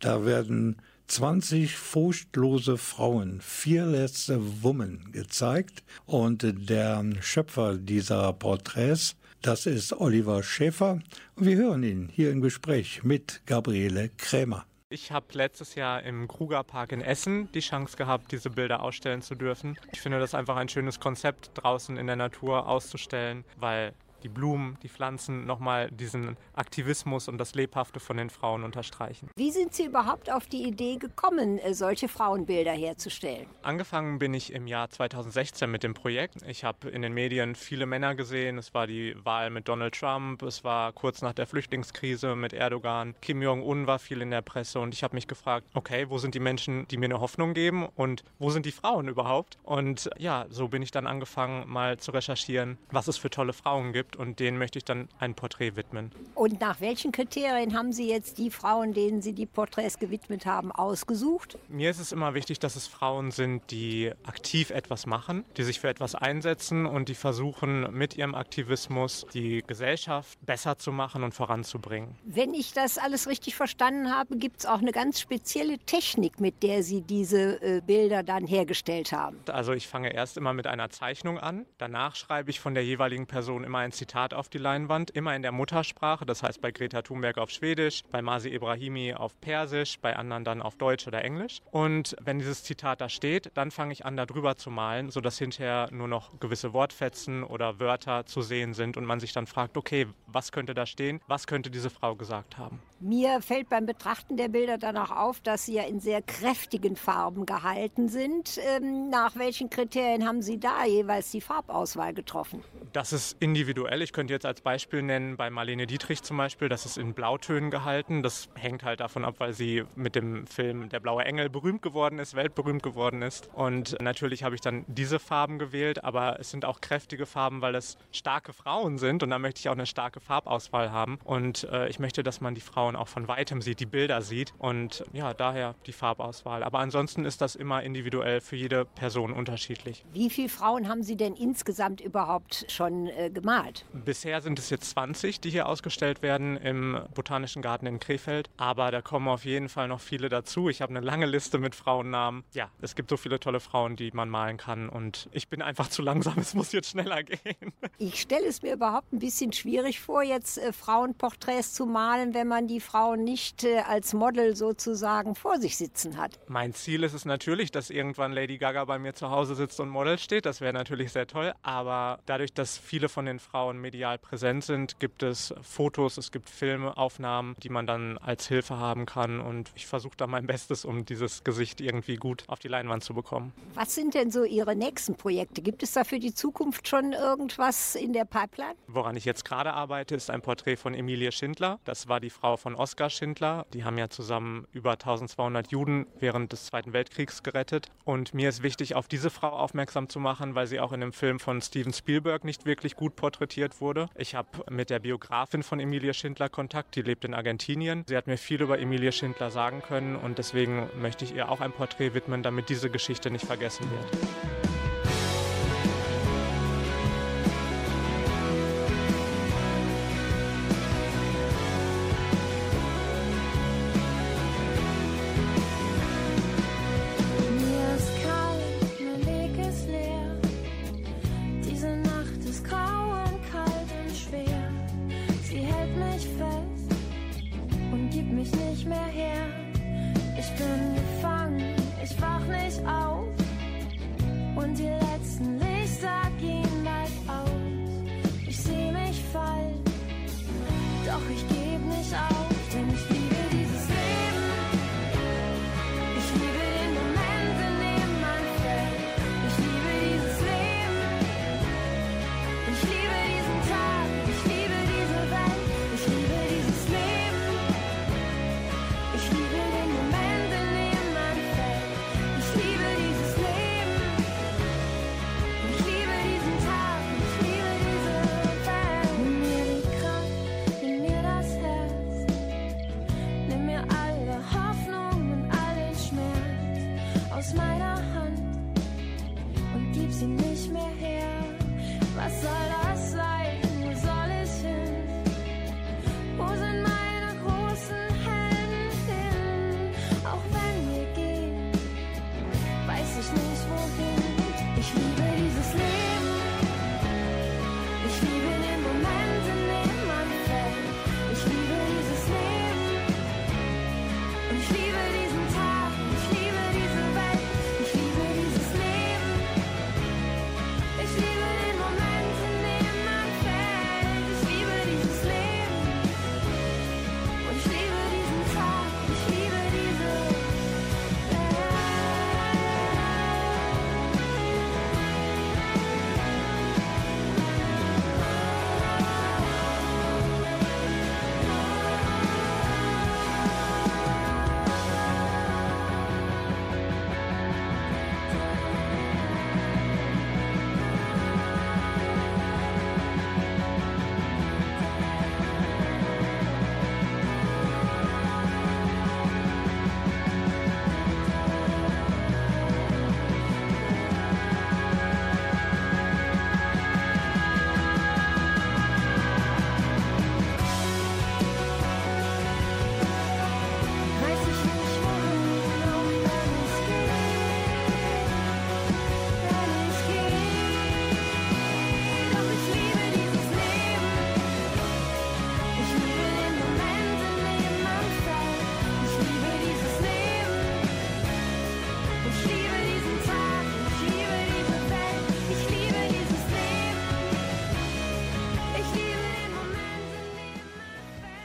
da 0.01 0.25
werden 0.25 0.77
20 1.07 1.77
furchtlose 1.77 2.79
Frauen, 2.79 3.41
Fearless 3.41 4.31
Women 4.63 5.11
gezeigt. 5.13 5.83
Und 6.07 6.45
der 6.69 7.05
Schöpfer 7.21 7.77
dieser 7.77 8.33
Porträts, 8.33 9.17
das 9.43 9.67
ist 9.67 9.93
Oliver 9.93 10.43
Schäfer. 10.43 11.01
Und 11.37 11.47
wir 11.47 11.57
hören 11.57 11.83
ihn 11.83 12.09
hier 12.13 12.31
im 12.31 12.41
Gespräch 12.41 13.03
mit 13.03 13.43
Gabriele 13.47 14.11
Krämer. 14.17 14.65
Ich 14.89 15.13
habe 15.13 15.27
letztes 15.33 15.77
Jahr 15.77 16.03
im 16.03 16.27
Krugerpark 16.27 16.93
in 16.93 17.01
Essen 17.01 17.51
die 17.53 17.61
Chance 17.61 17.97
gehabt, 17.97 18.33
diese 18.33 18.51
Bilder 18.51 18.83
ausstellen 18.83 19.23
zu 19.23 19.35
dürfen. 19.35 19.79
Ich 19.93 20.01
finde 20.01 20.19
das 20.19 20.35
einfach 20.35 20.57
ein 20.57 20.69
schönes 20.69 20.99
Konzept, 20.99 21.51
draußen 21.55 21.97
in 21.97 22.07
der 22.07 22.17
Natur 22.17 22.67
auszustellen, 22.67 23.45
weil 23.57 23.95
die 24.23 24.29
Blumen, 24.29 24.79
die 24.83 24.89
Pflanzen 24.89 25.47
nochmal 25.47 25.91
diesen 25.91 26.37
Aktivismus 26.55 27.29
und 27.29 27.39
das 27.39 27.55
Lebhafte 27.55 28.01
von 28.01 28.17
den 28.17 28.31
Frauen 28.31 28.65
unterstreichen. 28.65 29.31
Wie 29.37 29.51
sind 29.51 29.75
Sie 29.75 29.85
überhaupt 29.85 30.31
auf 30.31 30.47
die 30.47 30.65
Idee 30.65 30.97
gekommen, 30.97 31.59
äh, 31.59 31.75
solche 31.75 32.09
Frauenbilder 32.09 32.73
herzustellen? 32.73 33.47
Angefangen 33.63 34.19
bin 34.19 34.35
ich 34.35 34.53
im 34.53 34.67
Jahr 34.67 34.91
2016 34.91 35.71
mit 35.71 35.83
dem 35.83 35.95
Projekt. 35.95 36.37
Ich 36.47 36.65
habe 36.65 36.89
in 36.89 37.03
den 37.03 37.13
Medien 37.13 37.55
viele 37.55 37.87
Männer 37.87 38.15
gesehen. 38.15 38.59
Es 38.59 38.75
war 38.75 38.87
die 38.87 39.15
Wahl 39.25 39.51
mit 39.51 39.69
Donald 39.69 39.95
Trump, 39.95 40.43
es 40.43 40.65
war 40.65 40.93
kurz 40.93 41.23
nach 41.23 41.33
der 41.33 41.47
Flüchtlingskrise 41.47 42.37
mit 42.37 42.53
Erdogan. 42.53 43.15
Kim 43.21 43.43
Jong-un 43.43 43.87
war 43.87 43.99
viel 43.99 44.21
in 44.21 44.31
der 44.31 44.43
Presse 44.43 44.81
und 44.81 44.95
ich 44.95 45.03
habe 45.03 45.15
mich 45.15 45.29
gefragt, 45.29 45.67
okay, 45.75 46.09
wo 46.09 46.19
sind 46.19 46.35
die 46.35 46.41
Menschen, 46.41 46.87
die 46.89 46.97
mir 46.97 47.07
eine 47.07 47.21
Hoffnung 47.21 47.55
geben 47.55 47.89
und 47.97 48.25
wo 48.39 48.51
sind 48.51 48.67
die 48.67 48.73
Frauen 48.73 49.09
überhaupt? 49.09 49.59
Und 49.63 50.11
ja, 50.19 50.47
so 50.49 50.69
bin 50.69 50.83
ich 50.83 50.91
dann 50.91 51.07
angefangen, 51.07 51.69
mal 51.69 51.99
zu 51.99 52.11
recherchieren, 52.11 52.79
was 52.91 53.09
es 53.09 53.19
für 53.19 53.31
tolle 53.31 53.53
Frauen 53.53 53.93
gibt 53.93 54.10
und 54.17 54.41
denen 54.41 54.59
möchte 54.59 54.79
ich 54.79 54.85
dann 54.85 55.09
ein 55.19 55.35
Porträt 55.35 55.77
widmen. 55.77 56.11
Und 56.35 56.61
nach 56.61 56.81
welchen 56.81 57.13
Kriterien 57.13 57.77
haben 57.77 57.93
Sie 57.93 58.09
jetzt 58.09 58.39
die 58.39 58.51
Frauen, 58.51 58.93
denen 58.93 59.23
Sie 59.23 59.33
die 59.33 59.47
Porträts 59.47 59.99
gewidmet 59.99 60.47
haben, 60.47 60.73
ausgesucht? 60.73 61.59
Mir 61.69 61.91
ist 61.91 61.99
es 61.99 62.13
immer 62.13 62.35
wichtig, 62.35 62.59
dass 62.59 62.77
es 62.77 62.87
Frauen 62.87 63.31
sind, 63.31 63.71
die 63.71 64.13
aktiv 64.25 64.71
etwas 64.71 65.07
machen, 65.07 65.45
die 65.57 65.63
sich 65.63 65.81
für 65.81 65.89
etwas 65.89 66.15
einsetzen 66.15 66.87
und 66.87 67.09
die 67.09 67.15
versuchen, 67.15 67.93
mit 67.93 68.17
ihrem 68.17 68.35
Aktivismus 68.35 69.27
die 69.35 69.63
Gesellschaft 69.67 70.39
besser 70.45 70.79
zu 70.79 70.93
machen 70.93 71.23
und 71.23 71.35
voranzubringen. 71.35 72.17
Wenn 72.25 72.55
ich 72.55 72.73
das 72.73 72.99
alles 72.99 73.29
richtig 73.29 73.55
verstanden 73.55 74.15
habe, 74.15 74.37
gibt 74.37 74.61
es 74.61 74.67
auch 74.67 74.79
eine 74.79 74.93
ganz 74.93 75.21
spezielle 75.21 75.79
Technik, 75.79 76.41
mit 76.41 76.63
der 76.63 76.83
Sie 76.83 77.03
diese 77.03 77.61
äh, 77.63 77.81
Bilder 77.81 78.23
dann 78.23 78.47
hergestellt 78.47 79.13
haben. 79.13 79.39
Also 79.49 79.73
ich 79.73 79.89
fange 79.89 80.13
erst 80.13 80.37
immer 80.37 80.53
mit 80.53 80.67
einer 80.67 80.91
Zeichnung 80.91 81.39
an, 81.39 81.67
danach 81.79 82.17
schreibe 82.17 82.51
ich 82.51 82.61
von 82.61 82.75
der 82.75 82.85
jeweiligen 82.85 83.27
Person 83.27 83.65
immer 83.65 83.79
ein 83.79 83.93
Zitat 84.01 84.33
auf 84.33 84.49
die 84.49 84.57
Leinwand, 84.57 85.11
immer 85.11 85.37
in 85.37 85.43
der 85.43 85.53
Muttersprache, 85.53 86.25
das 86.25 86.43
heißt 86.43 86.63
bei 86.63 86.71
Greta 86.71 87.03
Thunberg 87.03 87.37
auf 87.37 87.51
Schwedisch, 87.51 88.03
bei 88.11 88.23
Masi 88.23 88.49
Ibrahimi 88.49 89.13
auf 89.13 89.39
Persisch, 89.43 89.99
bei 90.01 90.17
anderen 90.17 90.43
dann 90.43 90.63
auf 90.63 90.77
Deutsch 90.77 91.07
oder 91.07 91.23
Englisch. 91.23 91.61
Und 91.71 92.17
wenn 92.23 92.39
dieses 92.39 92.65
Zitat 92.65 93.03
da 93.03 93.11
steht, 93.11 93.51
dann 93.53 93.71
fange 93.71 93.93
ich 93.93 94.07
an, 94.07 94.17
da 94.17 94.25
drüber 94.25 94.57
zu 94.57 94.71
malen, 94.71 95.11
sodass 95.11 95.37
hinterher 95.37 95.91
nur 95.93 96.09
noch 96.09 96.41
gewisse 96.41 96.73
Wortfetzen 96.73 97.45
oder 97.45 97.79
Wörter 97.79 98.25
zu 98.25 98.41
sehen 98.41 98.73
sind 98.73 98.97
und 98.97 99.05
man 99.05 99.21
sich 99.21 99.35
dann 99.35 99.47
fragt, 99.47 99.77
okay, 99.77 100.07
was 100.27 100.51
könnte 100.51 100.73
da 100.73 100.87
stehen, 100.87 101.21
was 101.27 101.47
könnte 101.47 101.71
diese 101.71 101.91
Frau 101.91 102.17
gesagt 102.17 102.57
haben. 102.57 102.81
Mir 103.01 103.43
fällt 103.43 103.69
beim 103.69 103.85
Betrachten 103.85 104.39
der 104.39 104.49
Bilder 104.49 104.79
dann 104.79 104.97
auch 104.97 105.11
auf, 105.11 105.41
dass 105.41 105.67
sie 105.67 105.75
ja 105.75 105.83
in 105.83 106.01
sehr 106.01 106.23
kräftigen 106.23 106.97
Farben 106.97 107.45
gehalten 107.45 108.09
sind. 108.09 108.59
Ähm, 108.77 109.11
nach 109.11 109.37
welchen 109.37 109.69
Kriterien 109.69 110.27
haben 110.27 110.41
Sie 110.41 110.59
da 110.59 110.87
jeweils 110.87 111.31
die 111.31 111.43
Farbauswahl 111.43 112.15
getroffen? 112.15 112.63
Das 112.93 113.13
ist 113.13 113.37
individuell. 113.41 113.90
Individuell. 113.91 114.03
Ich 114.03 114.13
könnte 114.13 114.33
jetzt 114.33 114.47
als 114.47 114.61
Beispiel 114.61 115.03
nennen, 115.03 115.37
bei 115.37 115.51
Marlene 115.51 115.87
Dietrich 115.87 116.23
zum 116.23 116.37
Beispiel, 116.37 116.69
das 116.69 116.87
ist 116.87 116.99
in 116.99 117.15
Blautönen 117.15 117.71
gehalten. 117.71 118.23
Das 118.23 118.49
hängt 118.55 118.83
halt 118.83 119.01
davon 119.01 119.25
ab, 119.25 119.37
weil 119.39 119.53
sie 119.53 119.85
mit 119.97 120.15
dem 120.15 120.47
Film 120.47 120.89
Der 120.89 121.01
blaue 121.01 121.25
Engel 121.25 121.49
berühmt 121.49 121.83
geworden 121.83 122.19
ist, 122.19 122.35
weltberühmt 122.35 122.83
geworden 122.83 123.23
ist. 123.23 123.49
Und 123.53 124.01
natürlich 124.01 124.45
habe 124.45 124.55
ich 124.55 124.61
dann 124.61 124.85
diese 124.89 125.19
Farben 125.19 125.59
gewählt, 125.59 126.05
aber 126.05 126.39
es 126.41 126.51
sind 126.51 126.65
auch 126.65 126.81
kräftige 126.81 127.27
Farben, 127.27 127.61
weil 127.61 127.75
es 127.75 127.97
starke 128.13 128.53
Frauen 128.53 128.99
sind 128.99 129.23
und 129.23 129.31
da 129.31 129.39
möchte 129.39 129.61
ich 129.61 129.69
auch 129.69 129.75
eine 129.75 129.87
starke 129.87 130.21
Farbauswahl 130.21 130.91
haben. 130.91 131.19
Und 131.25 131.65
äh, 131.65 131.89
ich 131.89 131.99
möchte, 131.99 132.23
dass 132.23 132.41
man 132.41 132.55
die 132.55 132.61
Frauen 132.61 132.97
auch 132.97 133.09
von 133.09 133.29
weitem 133.29 133.63
sieht, 133.63 133.81
die 133.81 133.87
Bilder 133.87 134.23
sieht 134.23 134.53
und 134.59 135.05
ja, 135.13 135.35
daher 135.35 135.75
die 135.87 135.93
Farbauswahl. 135.93 136.63
Aber 136.63 136.79
ansonsten 136.79 137.25
ist 137.25 137.41
das 137.41 137.57
immer 137.57 137.83
individuell 137.83 138.41
für 138.41 138.57
jede 138.57 138.85
Person 138.85 139.33
unterschiedlich. 139.33 140.05
Wie 140.13 140.31
viele 140.31 140.49
Frauen 140.49 140.89
haben 140.89 141.03
Sie 141.03 141.17
denn 141.17 141.35
insgesamt 141.35 142.01
überhaupt 142.01 142.67
schon 142.69 143.07
äh, 143.07 143.31
gemalt? 143.31 143.80
Bisher 143.93 144.41
sind 144.41 144.59
es 144.59 144.71
jetzt 144.71 144.91
20, 144.91 145.41
die 145.41 145.51
hier 145.51 145.67
ausgestellt 145.67 146.23
werden 146.23 146.57
im 146.57 146.99
Botanischen 147.15 147.63
Garten 147.63 147.87
in 147.87 148.01
Krefeld. 148.01 148.51
Aber 148.57 148.91
da 148.91 149.03
kommen 149.03 149.29
auf 149.29 149.45
jeden 149.45 149.69
Fall 149.69 149.89
noch 149.89 150.01
viele 150.01 150.29
dazu. 150.29 150.69
Ich 150.69 150.83
habe 150.83 150.91
eine 150.91 151.05
lange 151.05 151.27
Liste 151.27 151.59
mit 151.59 151.75
Frauennamen. 151.75 152.45
Ja, 152.53 152.71
es 152.81 152.95
gibt 152.95 153.11
so 153.11 153.17
viele 153.17 153.41
tolle 153.41 153.61
Frauen, 153.61 153.97
die 153.97 154.11
man 154.13 154.29
malen 154.29 154.57
kann. 154.57 154.89
Und 154.89 155.29
ich 155.33 155.49
bin 155.49 155.63
einfach 155.63 155.89
zu 155.89 156.03
langsam. 156.03 156.39
Es 156.39 156.55
muss 156.55 156.73
jetzt 156.73 156.91
schneller 156.91 157.23
gehen. 157.23 157.73
Ich 157.99 158.21
stelle 158.21 158.47
es 158.47 158.63
mir 158.63 158.75
überhaupt 158.75 159.13
ein 159.13 159.19
bisschen 159.19 159.53
schwierig 159.53 160.01
vor, 160.01 160.23
jetzt 160.23 160.59
äh, 160.59 160.73
Frauenporträts 160.73 161.75
zu 161.75 161.87
malen, 161.87 162.35
wenn 162.35 162.49
man 162.49 162.67
die 162.67 162.81
Frauen 162.81 163.25
nicht 163.25 163.65
äh, 163.65 163.81
als 163.81 164.15
Model 164.15 164.57
sozusagen 164.57 165.35
vor 165.35 165.59
sich 165.61 165.77
sitzen 165.77 166.17
hat. 166.17 166.39
Mein 166.49 166.73
Ziel 166.73 167.05
ist 167.05 167.15
es 167.15 167.25
natürlich, 167.25 167.71
dass 167.71 167.91
irgendwann 167.91 168.33
Lady 168.33 168.59
Gaga 168.59 168.85
bei 168.85 168.99
mir 168.99 169.15
zu 169.15 169.31
Hause 169.31 169.55
sitzt 169.55 169.81
und 169.81 169.89
Model 169.89 170.19
steht. 170.19 170.47
Das 170.47 170.61
wäre 170.61 170.73
natürlich 170.73 171.13
sehr 171.13 171.27
toll. 171.27 171.53
Aber 171.63 172.21
dadurch, 172.27 172.53
dass 172.53 172.79
viele 172.79 173.09
von 173.09 173.27
den 173.27 173.39
Frauen 173.39 173.70
medial 173.79 174.19
präsent 174.19 174.65
sind, 174.65 174.99
gibt 174.99 175.23
es 175.23 175.55
Fotos, 175.63 176.17
es 176.17 176.33
gibt 176.33 176.49
Filmaufnahmen, 176.49 177.55
die 177.63 177.69
man 177.69 177.87
dann 177.87 178.19
als 178.19 178.49
Hilfe 178.49 178.79
haben 178.79 179.07
kann. 179.07 179.41
Und 179.41 179.71
ich 179.75 179.87
versuche 179.87 180.17
da 180.17 180.27
mein 180.27 180.47
Bestes, 180.47 180.85
um 180.85 181.05
dieses 181.05 181.45
Gesicht 181.45 181.81
irgendwie 181.81 182.17
gut 182.17 182.45
auf 182.47 182.59
die 182.59 182.69
Leinwand 182.69 183.05
zu 183.05 183.15
bekommen. 183.15 183.53
Was 183.75 183.95
sind 183.95 184.15
denn 184.15 184.31
so 184.31 184.45
Ihre 184.45 184.75
nächsten 184.75 185.15
Projekte? 185.15 185.63
Gibt 185.63 185.83
es 185.83 185.93
da 185.93 186.05
für 186.05 186.19
die 186.19 186.35
Zukunft 186.35 186.89
schon 186.89 187.13
irgendwas 187.13 187.95
in 187.95 188.13
der 188.13 188.25
Pipeline? 188.25 188.75
Woran 188.87 189.17
ich 189.17 189.25
jetzt 189.25 189.45
gerade 189.45 189.73
arbeite, 189.73 190.15
ist 190.15 190.31
ein 190.31 190.43
Porträt 190.43 190.77
von 190.77 190.95
Emilie 190.95 191.33
Schindler. 191.33 191.79
Das 191.85 192.09
war 192.09 192.21
die 192.21 192.31
Frau 192.31 192.57
von 192.57 192.75
Oskar 192.75 193.11
Schindler. 193.11 193.67
Die 193.75 193.85
haben 193.85 193.99
ja 193.99 194.09
zusammen 194.09 194.67
über 194.73 194.93
1200 194.93 195.71
Juden 195.71 196.07
während 196.19 196.53
des 196.53 196.67
Zweiten 196.67 196.93
Weltkriegs 196.93 197.43
gerettet. 197.43 197.89
Und 198.05 198.35
mir 198.35 198.49
ist 198.49 198.63
wichtig, 198.63 198.95
auf 198.95 199.07
diese 199.07 199.31
Frau 199.31 199.51
aufmerksam 199.51 200.09
zu 200.09 200.19
machen, 200.19 200.55
weil 200.55 200.67
sie 200.67 200.81
auch 200.81 200.93
in 200.93 201.03
einem 201.03 201.13
Film 201.13 201.39
von 201.39 201.61
Steven 201.61 201.93
Spielberg 201.93 202.45
nicht 202.45 202.65
wirklich 202.65 202.97
gut 202.97 203.17
porträtiert 203.17 203.50
wurde. 203.81 204.09
Ich 204.17 204.35
habe 204.35 204.49
mit 204.71 204.91
der 204.91 204.99
Biografin 204.99 205.63
von 205.63 205.81
Emilie 205.81 206.15
Schindler 206.15 206.49
Kontakt, 206.49 206.97
die 206.97 207.03
lebt 207.03 207.25
in 207.25 207.35
Argentinien. 207.35 208.05
Sie 208.07 208.17
hat 208.17 208.27
mir 208.27 208.39
viel 208.39 208.63
über 208.63 208.79
Emilie 208.79 209.13
Schindler 209.13 209.51
sagen 209.51 209.83
können 209.83 210.17
und 210.17 210.39
deswegen 210.39 210.89
möchte 211.01 211.25
ich 211.25 211.35
ihr 211.35 211.49
auch 211.49 211.61
ein 211.61 211.73
Porträt 211.73 212.15
widmen, 212.15 212.43
damit 212.43 212.69
diese 212.69 212.91
Geschichte 212.91 213.31
nicht 213.31 213.47
vergessen 213.47 213.87
wird. 213.91 214.70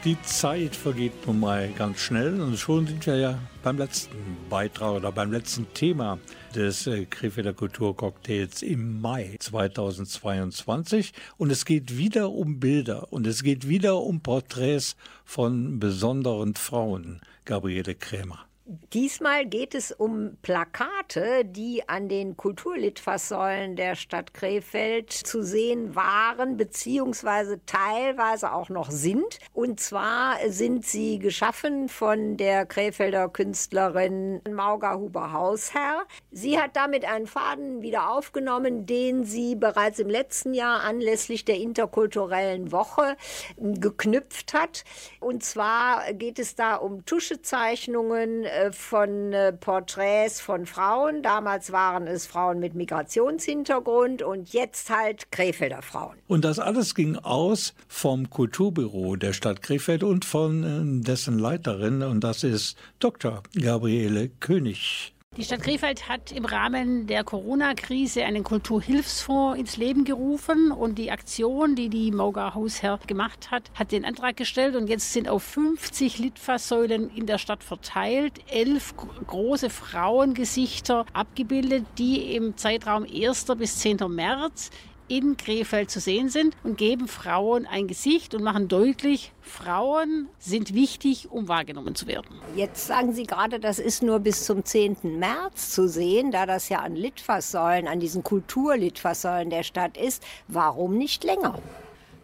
Die 0.05 0.21
Zeit 0.21 0.75
vergeht 0.75 1.25
nun 1.25 1.39
mal 1.39 1.67
ganz 1.75 1.99
schnell 1.99 2.39
und 2.39 2.59
schon 2.59 2.85
sind 2.85 3.07
wir 3.07 3.17
ja 3.17 3.39
beim 3.63 3.79
letzten 3.79 4.37
Beitrag 4.51 4.91
oder 4.97 5.11
beim 5.11 5.31
letzten 5.31 5.73
Thema 5.73 6.19
des 6.53 6.85
äh, 6.85 7.05
Krefelder 7.05 7.53
Kulturcocktails 7.53 8.61
im 8.61 9.01
Mai 9.01 9.35
2022 9.39 11.11
und 11.37 11.51
es 11.51 11.65
geht 11.65 11.97
wieder 11.97 12.29
um 12.29 12.59
Bilder 12.59 13.11
und 13.11 13.25
es 13.25 13.41
geht 13.41 13.67
wieder 13.67 13.97
um 13.97 14.21
Porträts 14.21 14.95
von 15.23 15.79
besonderen 15.79 16.53
Frauen. 16.53 17.19
Gabriele 17.43 17.95
Krämer. 17.95 18.44
Diesmal 18.67 19.45
geht 19.45 19.75
es 19.75 19.91
um 19.91 20.37
Plakate, 20.41 21.45
die 21.45 21.87
an 21.87 22.09
den 22.09 22.35
Kulturlitfaßsäulen 22.35 23.75
der 23.75 23.93
Stadt 23.93 24.33
Krefeld 24.33 25.11
zu 25.11 25.43
sehen 25.43 25.93
waren, 25.93 26.57
beziehungsweise 26.57 27.63
teilweise 27.67 28.51
auch 28.51 28.69
noch 28.69 28.89
sind. 28.89 29.37
Und 29.53 29.79
zwar 29.79 30.37
sind 30.47 30.83
sie 30.83 31.19
geschaffen 31.19 31.89
von 31.89 32.37
der 32.37 32.65
Krefelder 32.65 33.29
Künstlerin 33.29 34.41
Mauga 34.49 34.95
Huber-Hausherr. 34.95 36.07
Sie 36.31 36.59
hat 36.59 36.75
damit 36.75 37.05
einen 37.05 37.27
Faden 37.27 37.83
wieder 37.83 38.09
aufgenommen, 38.09 38.87
den 38.87 39.25
sie 39.25 39.55
bereits 39.55 39.99
im 39.99 40.09
letzten 40.09 40.55
Jahr 40.55 40.81
anlässlich 40.81 41.45
der 41.45 41.57
interkulturellen 41.57 42.71
Woche 42.71 43.15
geknüpft 43.57 44.55
hat. 44.55 44.85
Und 45.19 45.43
zwar 45.43 46.11
geht 46.13 46.39
es 46.39 46.55
da 46.55 46.77
um 46.77 47.05
Tuschezeichnungen 47.05 48.47
von 48.71 49.33
äh, 49.33 49.53
Porträts 49.53 50.41
von 50.41 50.65
Frauen. 50.65 51.23
Damals 51.23 51.71
waren 51.71 52.07
es 52.07 52.25
Frauen 52.25 52.59
mit 52.59 52.75
Migrationshintergrund 52.75 54.21
und 54.21 54.53
jetzt 54.53 54.89
halt 54.89 55.31
Krefelder 55.31 55.81
Frauen. 55.81 56.17
Und 56.27 56.45
das 56.45 56.59
alles 56.59 56.95
ging 56.95 57.15
aus 57.17 57.73
vom 57.87 58.29
Kulturbüro 58.29 59.15
der 59.15 59.33
Stadt 59.33 59.61
Krefeld 59.61 60.03
und 60.03 60.25
von 60.25 60.63
äh, 60.63 61.03
dessen 61.03 61.39
Leiterin 61.39 62.03
und 62.03 62.23
das 62.23 62.43
ist 62.43 62.77
Dr. 62.99 63.43
Gabriele 63.55 64.29
König. 64.39 65.14
Die 65.37 65.43
Stadt 65.43 65.63
Krefeld 65.63 66.07
hat 66.07 66.31
im 66.31 66.45
Rahmen 66.45 67.07
der 67.07 67.25
Corona-Krise 67.25 68.23
einen 68.23 68.45
Kulturhilfsfonds 68.45 69.59
ins 69.59 69.75
Leben 69.75 70.05
gerufen 70.05 70.71
und 70.71 70.97
die 70.97 71.11
Aktion, 71.11 71.75
die 71.75 71.89
die 71.89 72.11
Mauga 72.11 72.53
Hausherr 72.53 73.01
gemacht 73.05 73.51
hat, 73.51 73.69
hat 73.73 73.91
den 73.91 74.05
Antrag 74.05 74.37
gestellt 74.37 74.77
und 74.77 74.87
jetzt 74.87 75.11
sind 75.11 75.27
auf 75.27 75.43
50 75.43 76.19
Litfaßsäulen 76.19 77.09
in 77.09 77.25
der 77.25 77.37
Stadt 77.37 77.65
verteilt 77.65 78.39
elf 78.47 78.93
große 79.27 79.69
Frauengesichter 79.69 81.05
abgebildet, 81.11 81.85
die 81.97 82.33
im 82.33 82.55
Zeitraum 82.55 83.03
1. 83.03 83.45
bis 83.57 83.79
10. 83.79 83.97
März 84.07 84.71
in 85.07 85.37
Krefeld 85.37 85.91
zu 85.91 85.99
sehen 85.99 86.29
sind 86.29 86.55
und 86.63 86.77
geben 86.77 87.07
Frauen 87.07 87.65
ein 87.65 87.87
Gesicht 87.87 88.33
und 88.33 88.43
machen 88.43 88.67
deutlich, 88.67 89.31
Frauen 89.41 90.27
sind 90.39 90.73
wichtig, 90.73 91.29
um 91.31 91.47
wahrgenommen 91.47 91.95
zu 91.95 92.07
werden. 92.07 92.41
Jetzt 92.55 92.87
sagen 92.87 93.13
Sie 93.13 93.23
gerade, 93.23 93.59
das 93.59 93.79
ist 93.79 94.01
nur 94.01 94.19
bis 94.19 94.45
zum 94.45 94.65
10. 94.65 94.97
März 95.19 95.71
zu 95.71 95.87
sehen, 95.87 96.31
da 96.31 96.45
das 96.45 96.69
ja 96.69 96.79
an 96.79 96.95
Litfaßsäulen, 96.95 97.87
an 97.87 97.99
diesen 97.99 98.23
Kulturlitfaßsäulen 98.23 99.49
der 99.49 99.63
Stadt 99.63 99.97
ist. 99.97 100.23
Warum 100.47 100.97
nicht 100.97 101.23
länger? 101.23 101.59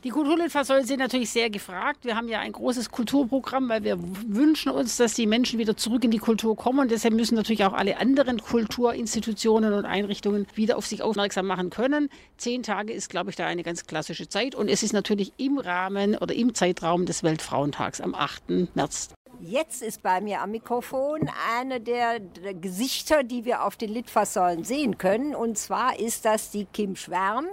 Die 0.03 0.09
Kulturlitfaßsäulen 0.09 0.87
sind 0.87 0.99
natürlich 0.99 1.29
sehr 1.29 1.51
gefragt. 1.51 2.05
Wir 2.05 2.15
haben 2.15 2.27
ja 2.27 2.39
ein 2.39 2.53
großes 2.53 2.89
Kulturprogramm, 2.89 3.69
weil 3.69 3.83
wir 3.83 3.99
wünschen 3.99 4.71
uns, 4.71 4.97
dass 4.97 5.13
die 5.13 5.27
Menschen 5.27 5.59
wieder 5.59 5.77
zurück 5.77 6.03
in 6.03 6.09
die 6.09 6.17
Kultur 6.17 6.55
kommen. 6.55 6.79
Und 6.79 6.91
deshalb 6.91 7.13
müssen 7.13 7.35
natürlich 7.35 7.65
auch 7.65 7.73
alle 7.73 7.97
anderen 7.97 8.39
Kulturinstitutionen 8.39 9.73
und 9.73 9.85
Einrichtungen 9.85 10.47
wieder 10.55 10.77
auf 10.77 10.87
sich 10.87 11.03
aufmerksam 11.03 11.45
machen 11.45 11.69
können. 11.69 12.09
Zehn 12.37 12.63
Tage 12.63 12.93
ist, 12.93 13.11
glaube 13.11 13.29
ich, 13.29 13.35
da 13.35 13.45
eine 13.45 13.61
ganz 13.61 13.85
klassische 13.85 14.27
Zeit. 14.27 14.55
Und 14.55 14.69
es 14.69 14.81
ist 14.81 14.93
natürlich 14.93 15.33
im 15.37 15.59
Rahmen 15.59 16.17
oder 16.17 16.33
im 16.33 16.55
Zeitraum 16.55 17.05
des 17.05 17.21
Weltfrauentags 17.21 18.01
am 18.01 18.15
8. 18.15 18.73
März. 18.73 19.13
Jetzt 19.39 19.81
ist 19.81 20.03
bei 20.03 20.21
mir 20.21 20.41
am 20.41 20.51
Mikrofon 20.51 21.29
eine 21.57 21.79
der, 21.79 22.19
Gesichter, 22.19 23.23
die 23.23 23.45
wir 23.45 23.63
auf 23.63 23.75
den 23.75 23.91
Litfaßsäulen 23.91 24.63
sehen 24.63 24.97
können. 24.97 25.33
Und 25.35 25.57
zwar 25.57 25.99
ist 25.99 26.25
das 26.25 26.51
die 26.51 26.65
Kim 26.65 26.95
Schwärm, 26.95 27.47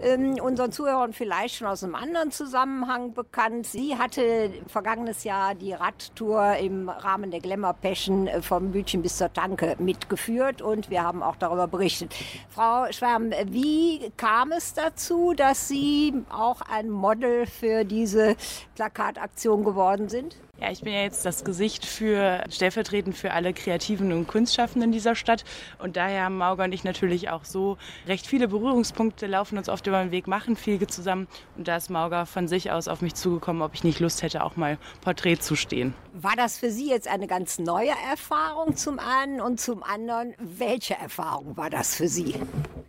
ähm, 0.00 0.36
unseren 0.42 0.72
Zuhörern 0.72 1.12
vielleicht 1.12 1.56
schon 1.56 1.66
aus 1.66 1.84
einem 1.84 1.94
anderen 1.94 2.30
Zusammenhang 2.30 3.12
bekannt. 3.12 3.66
Sie 3.66 3.96
hatte 3.96 4.50
vergangenes 4.68 5.24
Jahr 5.24 5.54
die 5.54 5.72
Radtour 5.72 6.56
im 6.56 6.88
Rahmen 6.88 7.30
der 7.30 7.40
Glamour 7.40 7.74
Passion 7.74 8.26
äh, 8.26 8.40
vom 8.40 8.72
Bütchen 8.72 9.02
bis 9.02 9.18
zur 9.18 9.32
Tanke 9.32 9.76
mitgeführt 9.78 10.62
und 10.62 10.90
wir 10.90 11.02
haben 11.02 11.22
auch 11.22 11.36
darüber 11.36 11.66
berichtet. 11.66 12.14
Frau 12.48 12.90
Schwärm, 12.90 13.32
wie 13.46 14.10
kam 14.16 14.52
es 14.52 14.74
dazu, 14.74 15.34
dass 15.34 15.68
Sie 15.68 16.14
auch 16.30 16.60
ein 16.62 16.90
Model 16.90 17.46
für 17.46 17.84
diese 17.84 18.36
Plakataktion 18.74 19.64
geworden 19.64 20.08
sind? 20.08 20.36
Ja, 20.60 20.70
ich 20.70 20.82
bin 20.82 20.92
ja 20.92 21.02
jetzt 21.02 21.26
das 21.26 21.44
Gesicht 21.44 21.84
für 21.84 22.44
stellvertretend 22.48 23.16
für 23.16 23.32
alle 23.32 23.52
Kreativen 23.52 24.12
und 24.12 24.28
Kunstschaffenden 24.28 24.92
dieser 24.92 25.16
Stadt. 25.16 25.44
Und 25.78 25.96
daher 25.96 26.24
haben 26.24 26.38
Mauga 26.38 26.64
und 26.64 26.72
ich 26.72 26.84
natürlich 26.84 27.28
auch 27.28 27.44
so 27.44 27.76
recht 28.06 28.26
viele 28.26 28.46
Berührungspunkte, 28.46 29.26
laufen 29.26 29.58
uns 29.58 29.68
oft 29.68 29.86
über 29.86 30.00
den 30.02 30.12
Weg, 30.12 30.28
machen 30.28 30.56
viel 30.56 30.84
zusammen. 30.86 31.26
Und 31.56 31.66
da 31.66 31.76
ist 31.76 31.90
Mauga 31.90 32.24
von 32.24 32.46
sich 32.46 32.70
aus 32.70 32.86
auf 32.86 33.02
mich 33.02 33.14
zugekommen, 33.14 33.62
ob 33.62 33.74
ich 33.74 33.82
nicht 33.82 33.98
Lust 33.98 34.22
hätte, 34.22 34.44
auch 34.44 34.56
mal 34.56 34.78
Porträt 35.00 35.38
zu 35.38 35.56
stehen. 35.56 35.92
War 36.12 36.36
das 36.36 36.58
für 36.58 36.70
Sie 36.70 36.88
jetzt 36.88 37.08
eine 37.08 37.26
ganz 37.26 37.58
neue 37.58 37.92
Erfahrung 38.08 38.76
zum 38.76 39.00
einen 39.00 39.40
und 39.40 39.60
zum 39.60 39.82
anderen, 39.82 40.34
welche 40.38 40.94
Erfahrung 40.94 41.56
war 41.56 41.68
das 41.68 41.96
für 41.96 42.06
Sie? 42.06 42.36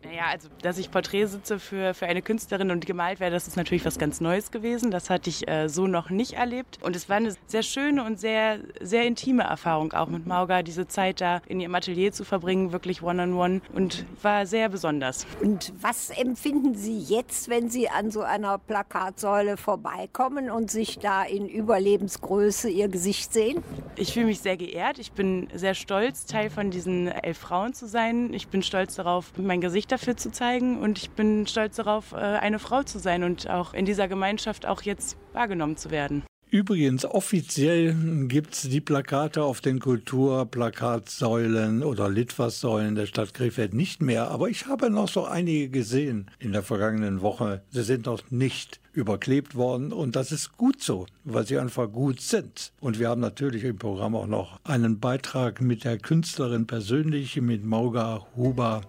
Naja, 0.03 0.27
also, 0.31 0.49
dass 0.61 0.77
ich 0.77 0.91
Porträt 0.91 1.25
sitze 1.25 1.59
für, 1.59 1.93
für 1.93 2.05
eine 2.05 2.21
Künstlerin 2.21 2.69
und 2.69 2.85
gemalt 2.85 3.19
werde, 3.19 3.33
das 3.33 3.47
ist 3.47 3.57
natürlich 3.57 3.85
was 3.85 3.97
ganz 3.97 4.21
Neues 4.21 4.51
gewesen. 4.51 4.91
Das 4.91 5.09
hatte 5.09 5.29
ich 5.29 5.47
äh, 5.47 5.67
so 5.67 5.87
noch 5.87 6.11
nicht 6.11 6.33
erlebt. 6.33 6.77
Und 6.83 6.95
es 6.95 7.09
war 7.09 7.17
eine 7.17 7.35
sehr 7.47 7.54
schöne 7.63 8.03
und 8.03 8.19
sehr, 8.19 8.59
sehr 8.81 9.05
intime 9.05 9.43
Erfahrung 9.43 9.93
auch 9.93 10.07
mit 10.07 10.25
Mauga, 10.25 10.63
diese 10.63 10.87
Zeit 10.87 11.21
da 11.21 11.41
in 11.47 11.59
ihrem 11.59 11.75
Atelier 11.75 12.11
zu 12.11 12.23
verbringen, 12.23 12.71
wirklich 12.71 13.01
one-on-one 13.01 13.57
-on 13.57 13.61
-one 13.61 13.75
und 13.75 14.05
war 14.21 14.45
sehr 14.45 14.69
besonders. 14.69 15.25
Und 15.41 15.73
was 15.79 16.09
empfinden 16.09 16.75
Sie 16.75 16.99
jetzt, 16.99 17.49
wenn 17.49 17.69
Sie 17.69 17.89
an 17.89 18.11
so 18.11 18.21
einer 18.21 18.57
Plakatsäule 18.57 19.57
vorbeikommen 19.57 20.49
und 20.49 20.71
sich 20.71 20.99
da 20.99 21.23
in 21.23 21.47
Überlebensgröße 21.47 22.69
Ihr 22.69 22.87
Gesicht 22.87 23.33
sehen? 23.33 23.63
Ich 23.95 24.13
fühle 24.13 24.27
mich 24.27 24.39
sehr 24.39 24.57
geehrt. 24.57 24.99
Ich 24.99 25.11
bin 25.11 25.47
sehr 25.53 25.73
stolz, 25.73 26.25
Teil 26.25 26.49
von 26.49 26.71
diesen 26.71 27.07
elf 27.07 27.37
Frauen 27.37 27.73
zu 27.73 27.87
sein. 27.87 28.33
Ich 28.33 28.47
bin 28.47 28.63
stolz 28.63 28.95
darauf, 28.95 29.31
mein 29.37 29.61
Gesicht 29.61 29.91
dafür 29.91 30.17
zu 30.17 30.31
zeigen 30.31 30.79
und 30.79 30.97
ich 30.97 31.11
bin 31.11 31.47
stolz 31.47 31.75
darauf, 31.77 32.11
äh, 32.11 32.15
eine 32.15 32.59
Frau 32.59 32.83
zu 32.83 32.99
sein 32.99 33.23
und 33.23 33.49
auch 33.49 33.73
in 33.73 33.85
dieser 33.85 34.07
Gemeinschaft 34.07 34.65
auch 34.65 34.81
jetzt 34.81 35.17
wahrgenommen 35.33 35.77
zu 35.77 35.91
werden. 35.91 36.23
Übrigens, 36.51 37.05
offiziell 37.05 37.95
gibt 38.27 38.53
es 38.53 38.61
die 38.61 38.79
Plakate 38.79 39.43
auf 39.43 39.61
den 39.61 39.79
Kulturplakatsäulen 39.79 41.83
oder 41.83 42.07
Litfaßsäulen 42.07 42.95
der 42.95 43.07
Stadt 43.07 43.33
Krefeld 43.33 43.73
nicht 43.73 44.01
mehr, 44.01 44.29
aber 44.29 44.47
ich 44.47 44.67
habe 44.67 44.89
noch 44.89 45.09
so 45.09 45.25
einige 45.25 45.69
gesehen 45.69 46.27
in 46.39 46.53
der 46.53 46.63
vergangenen 46.63 47.21
Woche. 47.21 47.63
Sie 47.71 47.83
sind 47.83 48.05
noch 48.05 48.21
nicht 48.29 48.79
überklebt 48.93 49.55
worden 49.55 49.91
und 49.91 50.15
das 50.15 50.31
ist 50.31 50.55
gut 50.55 50.81
so, 50.81 51.07
weil 51.23 51.47
sie 51.47 51.57
einfach 51.57 51.91
gut 51.91 52.21
sind. 52.21 52.71
Und 52.79 52.99
wir 52.99 53.09
haben 53.09 53.21
natürlich 53.21 53.63
im 53.63 53.77
Programm 53.77 54.15
auch 54.15 54.27
noch 54.27 54.59
einen 54.63 54.99
Beitrag 54.99 55.61
mit 55.61 55.83
der 55.83 55.97
Künstlerin 55.97 56.67
persönlich, 56.67 57.41
mit 57.41 57.65
Mauga 57.65 58.25
Huber 58.35 58.81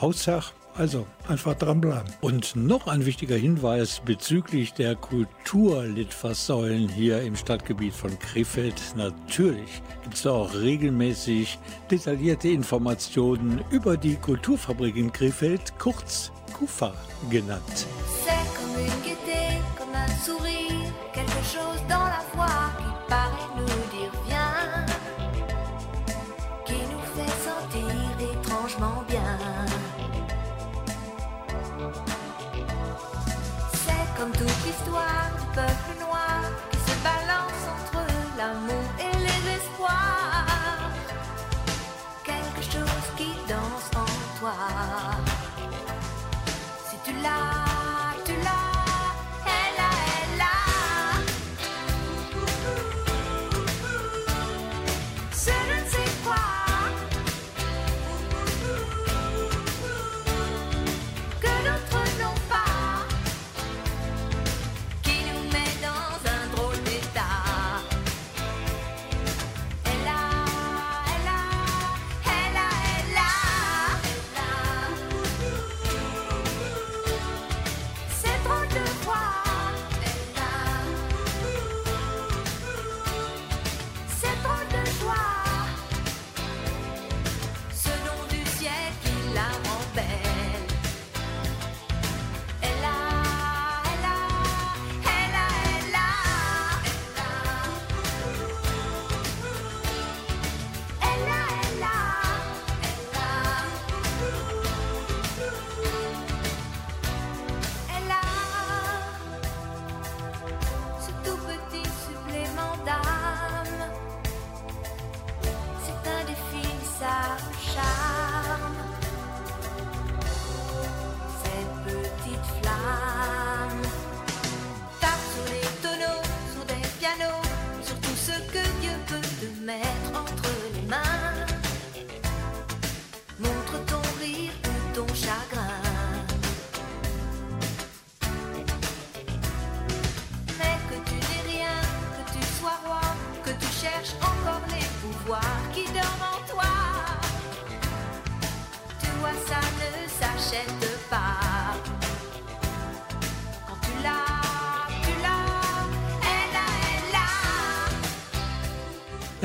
Hausherr. 0.00 0.44
Also 0.74 1.06
einfach 1.28 1.54
dranbleiben. 1.54 2.10
Und 2.22 2.56
noch 2.56 2.86
ein 2.86 3.04
wichtiger 3.04 3.36
Hinweis 3.36 4.00
bezüglich 4.04 4.72
der 4.72 4.96
Kulturlitfaßsäulen 4.96 6.88
hier 6.88 7.20
im 7.22 7.36
Stadtgebiet 7.36 7.92
von 7.92 8.18
Krefeld. 8.18 8.74
Natürlich 8.96 9.82
gibt 10.02 10.14
es 10.14 10.22
da 10.22 10.30
auch 10.30 10.54
regelmäßig 10.54 11.58
detaillierte 11.90 12.48
Informationen 12.48 13.62
über 13.70 13.98
die 13.98 14.16
Kulturfabrik 14.16 14.96
in 14.96 15.12
Krefeld, 15.12 15.78
kurz 15.78 16.32
KUFA 16.54 16.94
genannt. 17.30 17.86
C'est 18.24 18.32
comme 18.56 18.78
une 18.80 19.02
gaieté, 19.04 19.58
comme 19.76 19.94
un 19.94 20.08
sourire, 20.24 20.92
quelque 21.12 21.42
chose 21.44 21.82
dans 21.88 22.06
la 22.06 22.22
voix 22.34 22.72
qui 22.78 23.10
paraît 23.10 23.51
the 35.54 36.01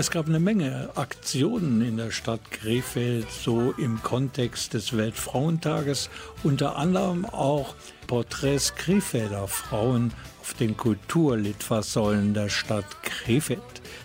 Es 0.08 0.12
gab 0.12 0.28
eine 0.28 0.40
Menge 0.40 0.90
Aktionen 0.96 1.82
in 1.82 1.98
der 1.98 2.12
Stadt 2.12 2.40
Krefeld, 2.50 3.30
so 3.30 3.74
im 3.78 4.02
Kontext 4.02 4.74
des 4.74 4.96
Weltfrauentages, 4.96 6.10
unter 6.44 6.78
anderem 6.78 7.26
auch 7.26 7.76
Porträts 8.08 8.74
Krefelder 8.76 9.50
Frauen 9.50 10.14
auf 10.40 10.54
den 10.54 10.78
Kulturlitfaßsäulen 10.78 12.34
der 12.34 12.48
Stadt 12.48 12.86
Krefeld. 13.04 13.60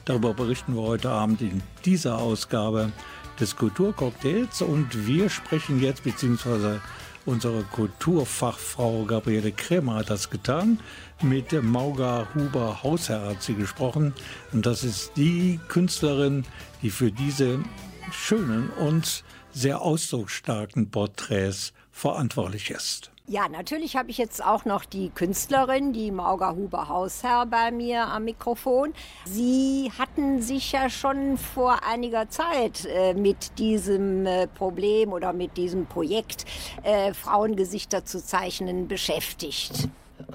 Darüber 0.05 0.34
berichten 0.34 0.74
wir 0.74 0.82
heute 0.82 1.11
Abend 1.11 1.40
in 1.40 1.62
dieser 1.84 2.18
Ausgabe 2.18 2.90
des 3.38 3.55
Kulturcocktails 3.55 4.61
und 4.61 5.07
wir 5.07 5.30
sprechen 5.30 5.80
jetzt, 5.80 6.03
beziehungsweise 6.03 6.80
unsere 7.25 7.62
Kulturfachfrau 7.62 9.05
Gabriele 9.05 9.53
Krämer 9.53 9.97
hat 9.97 10.11
das 10.11 10.31
getan. 10.31 10.81
Mit 11.23 11.53
Mauga 11.62 12.27
Huber 12.35 12.83
Hausherr 12.83 13.29
hat 13.29 13.43
sie 13.43 13.55
gesprochen. 13.55 14.14
Und 14.53 14.66
das 14.66 14.83
ist 14.83 15.12
die 15.16 15.61
Künstlerin, 15.68 16.45
die 16.83 16.91
für 16.91 17.12
diese 17.12 17.61
schönen 18.11 18.70
und 18.70 19.23
sehr 19.53 19.81
ausdrucksstarken 19.81 20.91
Porträts 20.91 21.73
verantwortlich 21.93 22.70
ist. 22.70 23.12
Ja, 23.29 23.49
natürlich 23.49 23.95
habe 23.95 24.11
ich 24.11 24.18
jetzt 24.18 24.45
auch 24.45 24.64
noch 24.64 24.85
die 24.85 25.09
Künstlerin, 25.11 25.93
die 25.93 26.11
Mauga 26.11 26.57
Huber 26.57 26.89
Hausherr 26.89 27.47
bei 27.47 27.70
mir 27.70 28.09
am 28.09 28.25
Mikrofon. 28.25 28.93
Sie 29.25 29.93
hatten 29.97 30.43
sich 30.43 30.73
ja 30.73 30.91
schon 30.91 31.39
vor 31.39 31.87
einiger 31.87 32.29
Zeit 32.31 32.85
äh, 32.85 33.14
mit 33.14 33.59
diesem 33.61 34.27
äh, 34.27 34.49
Problem 34.49 35.12
oder 35.12 35.33
mit 35.33 35.57
diesem 35.57 35.87
Projekt 35.87 36.47
äh, 36.83 37.14
Frauengesichter 37.14 38.05
zu 38.05 38.23
zeichnen 38.25 38.89
beschäftigt. 38.89 39.89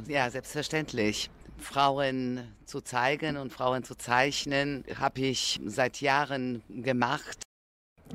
Ja, 0.07 0.29
selbstverständlich. 0.29 1.29
Frauen 1.57 2.55
zu 2.65 2.81
zeigen 2.81 3.35
und 3.35 3.51
Frauen 3.51 3.83
zu 3.83 3.95
zeichnen, 3.95 4.85
habe 4.97 5.21
ich 5.21 5.59
seit 5.65 6.01
Jahren 6.01 6.61
gemacht. 6.69 7.46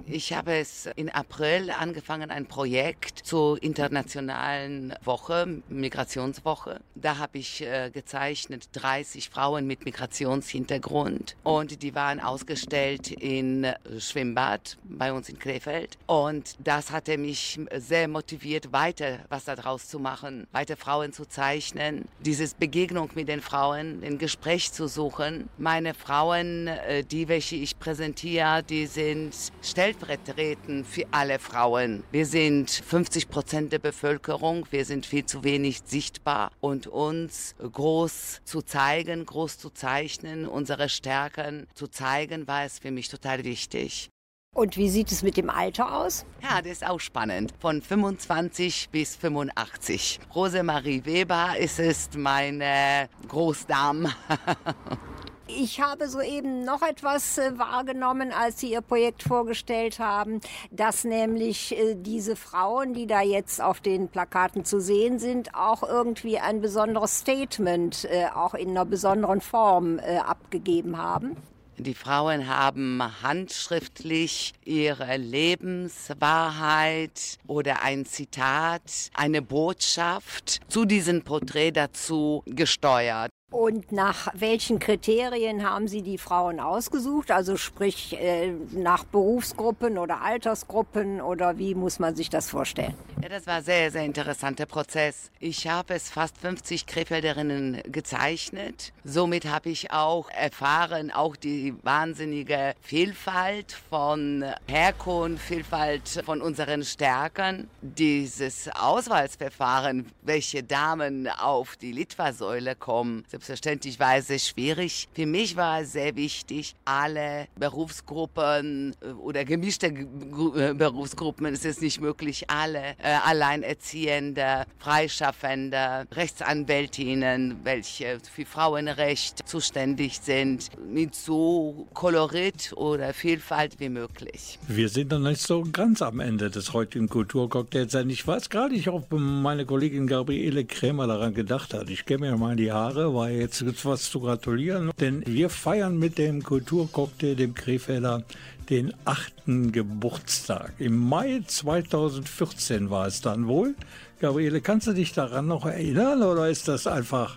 Ich 0.06 0.32
habe 0.32 0.54
es 0.54 0.86
in 0.96 1.08
April 1.10 1.70
angefangen, 1.70 2.30
ein 2.30 2.46
Projekt 2.46 3.20
zur 3.24 3.62
internationalen 3.62 4.94
Woche, 5.04 5.62
Migrationswoche. 5.68 6.80
Da 6.94 7.18
habe 7.18 7.38
ich 7.38 7.62
äh, 7.62 7.90
gezeichnet 7.90 8.68
30 8.72 9.30
Frauen 9.30 9.66
mit 9.66 9.84
Migrationshintergrund 9.84 11.36
und 11.44 11.82
die 11.82 11.94
waren 11.94 12.20
ausgestellt 12.20 13.10
in 13.10 13.64
äh, 13.64 13.76
Schwimmbad 13.98 14.76
bei 14.84 15.12
uns 15.12 15.28
in 15.28 15.38
Krefeld. 15.38 15.98
Und 16.06 16.56
das 16.58 16.90
hatte 16.90 17.16
mich 17.16 17.58
sehr 17.76 18.08
motiviert, 18.08 18.72
weiter 18.72 19.20
was 19.28 19.44
daraus 19.44 19.88
zu 19.88 19.98
machen, 19.98 20.46
weiter 20.52 20.76
Frauen 20.76 21.12
zu 21.12 21.26
zeichnen, 21.26 22.06
dieses 22.20 22.54
Begegnung 22.54 23.10
mit 23.14 23.28
den 23.28 23.40
Frauen, 23.40 24.02
ein 24.04 24.18
Gespräch 24.18 24.72
zu 24.72 24.88
suchen. 24.88 25.48
Meine 25.58 25.94
Frauen, 25.94 26.66
äh, 26.66 27.04
die 27.04 27.28
welche 27.28 27.56
ich 27.56 27.78
präsentiere, 27.78 28.62
die 28.62 28.86
sind 28.86 29.34
stellvertretend 29.82 30.86
für 30.86 31.06
alle 31.10 31.40
Frauen. 31.40 32.04
Wir 32.12 32.24
sind 32.24 32.70
50 32.70 33.28
Prozent 33.28 33.72
der 33.72 33.80
Bevölkerung, 33.80 34.64
wir 34.70 34.84
sind 34.84 35.06
viel 35.06 35.26
zu 35.26 35.42
wenig 35.42 35.80
sichtbar 35.84 36.52
und 36.60 36.86
uns 36.86 37.56
groß 37.60 38.42
zu 38.44 38.62
zeigen, 38.62 39.26
groß 39.26 39.58
zu 39.58 39.70
zeichnen, 39.70 40.46
unsere 40.46 40.88
Stärken 40.88 41.66
zu 41.74 41.88
zeigen, 41.88 42.46
war 42.46 42.64
es 42.64 42.78
für 42.78 42.92
mich 42.92 43.08
total 43.08 43.42
wichtig. 43.42 44.08
Und 44.54 44.76
wie 44.76 44.88
sieht 44.88 45.10
es 45.10 45.24
mit 45.24 45.36
dem 45.36 45.50
Alter 45.50 45.96
aus? 45.98 46.26
Ja, 46.42 46.62
das 46.62 46.72
ist 46.72 46.86
auch 46.86 47.00
spannend. 47.00 47.52
Von 47.58 47.82
25 47.82 48.88
bis 48.90 49.16
85. 49.16 50.20
Rosemarie 50.32 51.04
Weber 51.04 51.56
ist 51.58 51.80
es 51.80 52.10
meine 52.14 53.08
Großdame. 53.26 54.14
Ich 55.58 55.80
habe 55.80 56.08
soeben 56.08 56.64
noch 56.64 56.82
etwas 56.82 57.36
äh, 57.36 57.58
wahrgenommen, 57.58 58.32
als 58.32 58.60
Sie 58.60 58.72
Ihr 58.72 58.80
Projekt 58.80 59.22
vorgestellt 59.22 59.98
haben, 59.98 60.40
dass 60.70 61.04
nämlich 61.04 61.76
äh, 61.76 61.94
diese 61.94 62.36
Frauen, 62.36 62.94
die 62.94 63.06
da 63.06 63.20
jetzt 63.20 63.60
auf 63.60 63.80
den 63.80 64.08
Plakaten 64.08 64.64
zu 64.64 64.80
sehen 64.80 65.18
sind, 65.18 65.54
auch 65.54 65.82
irgendwie 65.82 66.38
ein 66.38 66.60
besonderes 66.60 67.18
Statement, 67.18 68.04
äh, 68.04 68.26
auch 68.34 68.54
in 68.54 68.70
einer 68.70 68.84
besonderen 68.84 69.40
Form 69.40 69.98
abgegeben 69.98 70.98
haben. 70.98 71.36
Die 71.76 71.94
Frauen 71.94 72.48
haben 72.48 73.02
handschriftlich 73.22 74.52
ihre 74.64 75.16
Lebenswahrheit 75.16 77.38
oder 77.46 77.82
ein 77.82 78.06
Zitat, 78.06 79.10
eine 79.14 79.42
Botschaft 79.42 80.60
zu 80.68 80.84
diesem 80.84 81.22
Porträt 81.22 81.72
dazu 81.72 82.42
gesteuert. 82.46 83.30
Und 83.52 83.92
nach 83.92 84.28
welchen 84.32 84.78
Kriterien 84.78 85.68
haben 85.68 85.86
Sie 85.86 86.00
die 86.00 86.16
Frauen 86.16 86.58
ausgesucht? 86.58 87.30
Also 87.30 87.58
sprich 87.58 88.18
äh, 88.18 88.52
nach 88.72 89.04
Berufsgruppen 89.04 89.98
oder 89.98 90.22
Altersgruppen 90.22 91.20
oder 91.20 91.58
wie 91.58 91.74
muss 91.74 91.98
man 91.98 92.16
sich 92.16 92.30
das 92.30 92.48
vorstellen? 92.48 92.94
Ja, 93.22 93.28
das 93.28 93.46
war 93.46 93.56
ein 93.56 93.62
sehr, 93.64 93.90
sehr 93.90 94.04
interessanter 94.04 94.64
Prozess. 94.64 95.30
Ich 95.38 95.68
habe 95.68 95.94
es 95.94 96.08
fast 96.08 96.38
50 96.38 96.86
Krefelderinnen 96.86 97.82
gezeichnet. 97.84 98.94
Somit 99.04 99.44
habe 99.44 99.68
ich 99.68 99.92
auch 99.92 100.30
erfahren, 100.30 101.10
auch 101.10 101.36
die 101.36 101.74
wahnsinnige 101.82 102.74
Vielfalt 102.80 103.76
von 103.90 104.44
Herkunft, 104.66 105.44
Vielfalt 105.44 106.22
von 106.24 106.40
unseren 106.40 106.84
Stärken. 106.84 107.68
Dieses 107.82 108.70
Auswahlsverfahren, 108.74 110.06
welche 110.22 110.62
Damen 110.62 111.28
auf 111.28 111.76
die 111.76 111.92
Litfaßsäule 111.92 112.76
kommen, 112.76 113.24
selbstverständlich 113.42 113.98
war 113.98 114.16
es 114.16 114.28
sehr 114.28 114.38
schwierig. 114.38 115.08
Für 115.12 115.26
mich 115.26 115.56
war 115.56 115.80
es 115.80 115.92
sehr 115.92 116.14
wichtig, 116.14 116.74
alle 116.84 117.48
Berufsgruppen 117.58 118.94
äh, 119.00 119.08
oder 119.12 119.44
gemischte 119.44 119.86
äh, 119.86 120.74
Berufsgruppen, 120.74 121.46
es 121.46 121.64
ist 121.64 121.82
nicht 121.82 122.00
möglich, 122.00 122.48
alle 122.48 122.94
äh, 123.02 123.14
Alleinerziehende, 123.24 124.64
Freischaffende, 124.78 126.06
Rechtsanwältinnen, 126.12 127.60
welche 127.64 128.18
für 128.32 128.46
Frauenrecht 128.46 129.46
zuständig 129.48 130.20
sind, 130.20 130.68
mit 130.92 131.14
so 131.14 131.88
Kolorit 131.94 132.72
oder 132.76 133.12
Vielfalt 133.12 133.80
wie 133.80 133.88
möglich. 133.88 134.58
Wir 134.68 134.88
sind 134.88 135.10
noch 135.10 135.18
nicht 135.18 135.40
so 135.40 135.64
ganz 135.70 136.00
am 136.00 136.20
Ende 136.20 136.50
des 136.50 136.72
heutigen 136.72 137.08
Kulturcocktails. 137.08 137.94
Ich 137.94 138.26
weiß 138.26 138.50
gar 138.50 138.68
nicht, 138.68 138.88
ob 138.88 139.10
meine 139.10 139.66
Kollegin 139.66 140.06
Gabriele 140.06 140.64
Krämer 140.64 141.06
daran 141.06 141.34
gedacht 141.34 141.74
hat. 141.74 141.90
Ich 141.90 142.04
kämme 142.04 142.30
mir 142.30 142.36
mal 142.36 142.56
die 142.56 142.70
Haare, 142.70 143.14
weil 143.14 143.31
jetzt 143.38 143.64
gibt's 143.64 143.84
was 143.84 144.10
zu 144.10 144.20
gratulieren. 144.20 144.90
Denn 145.00 145.24
wir 145.26 145.50
feiern 145.50 145.98
mit 145.98 146.18
dem 146.18 146.42
Kulturcocktail, 146.42 147.34
dem 147.34 147.54
Krefelder, 147.54 148.24
den 148.70 148.92
achten 149.04 149.72
Geburtstag. 149.72 150.72
Im 150.78 150.96
Mai 150.96 151.42
2014 151.46 152.90
war 152.90 153.06
es 153.06 153.20
dann 153.20 153.46
wohl. 153.46 153.74
Gabriele, 154.20 154.60
kannst 154.60 154.86
du 154.86 154.92
dich 154.92 155.12
daran 155.12 155.46
noch 155.46 155.66
erinnern 155.66 156.22
oder 156.22 156.48
ist 156.48 156.68
das 156.68 156.86
einfach 156.86 157.36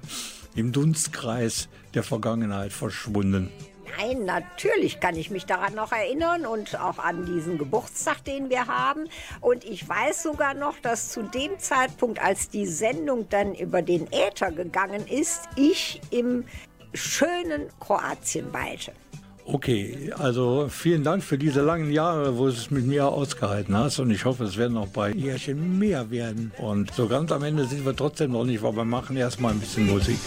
im 0.56 0.72
Dunstkreis 0.72 1.68
der 1.94 2.04
Vergangenheit 2.04 2.72
verschwunden? 2.72 3.50
Nein, 3.98 4.26
natürlich 4.26 5.00
kann 5.00 5.16
ich 5.16 5.30
mich 5.30 5.46
daran 5.46 5.76
noch 5.76 5.92
erinnern 5.92 6.46
und 6.46 6.80
auch 6.80 6.98
an 6.98 7.26
diesen 7.26 7.58
Geburtstag, 7.58 8.24
den 8.24 8.50
wir 8.50 8.68
haben. 8.68 9.06
Und 9.42 9.64
ich 9.64 9.88
weiß 9.88 10.24
sogar 10.24 10.54
noch, 10.54 10.78
dass 10.82 11.10
zu 11.10 11.24
dem 11.24 11.58
Zeitpunkt, 11.60 12.22
als 12.22 12.50
die 12.50 12.66
Sendung 12.66 13.28
dann 13.30 13.56
über 13.56 13.82
den 13.82 14.08
Äther 14.12 14.52
gegangen 14.52 15.06
ist, 15.08 15.44
ich 15.56 16.02
im 16.12 16.46
schönen 16.94 17.70
Kroatien 17.80 18.54
weilte. 18.54 18.92
Okay, 19.48 20.12
also 20.18 20.68
vielen 20.70 21.04
Dank 21.04 21.24
für 21.24 21.38
diese 21.38 21.62
langen 21.62 21.92
Jahre, 21.92 22.36
wo 22.38 22.46
du 22.46 22.50
es 22.50 22.72
mit 22.72 22.88
mir 22.88 23.08
ausgehalten 23.08 23.78
hast 23.78 24.00
und 24.00 24.10
ich 24.10 24.26
hoffe, 24.26 24.44
es 24.46 24.58
werden 24.58 24.74
noch 24.74 24.88
bei 24.88 25.12
Jährchen 25.12 25.78
mehr 25.78 26.10
werden. 26.10 26.52
Und 26.58 26.92
so 26.96 27.08
ganz 27.08 27.32
am 27.32 27.44
Ende 27.44 27.66
sind 27.66 27.86
wir 27.86 27.96
trotzdem 27.96 28.32
noch 28.32 28.44
nicht, 28.44 28.64
weil 28.64 28.76
wir 28.76 28.86
machen 28.86 29.16
erstmal 29.16 29.52
ein 29.52 29.60
bisschen 29.60 29.86
Musik. 29.86 30.18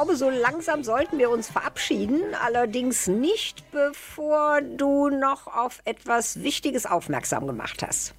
Glaube, 0.00 0.16
so 0.16 0.30
langsam 0.30 0.82
sollten 0.82 1.18
wir 1.18 1.28
uns 1.28 1.50
verabschieden. 1.50 2.22
Allerdings 2.42 3.06
nicht, 3.06 3.70
bevor 3.70 4.62
du 4.62 5.10
noch 5.10 5.46
auf 5.46 5.82
etwas 5.84 6.42
Wichtiges 6.42 6.86
aufmerksam 6.86 7.46
gemacht 7.46 7.82
hast. 7.86 8.14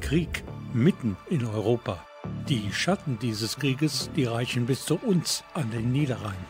Krieg 0.00 0.42
mitten 0.72 1.18
in 1.28 1.44
Europa. 1.44 2.02
Die 2.48 2.72
Schatten 2.72 3.18
dieses 3.20 3.56
Krieges, 3.56 4.08
die 4.16 4.24
reichen 4.24 4.64
bis 4.64 4.86
zu 4.86 4.96
uns 4.96 5.44
an 5.52 5.70
den 5.70 5.92
Niederrhein. 5.92 6.46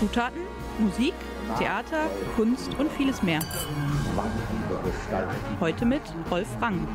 Zutaten, 0.00 0.40
Musik, 0.78 1.12
Theater, 1.58 2.10
Kunst 2.34 2.74
und 2.78 2.90
vieles 2.92 3.22
mehr. 3.22 3.40
Heute 5.60 5.86
mit 5.86 6.02
Rolf 6.30 6.48
Rang. 6.60 6.86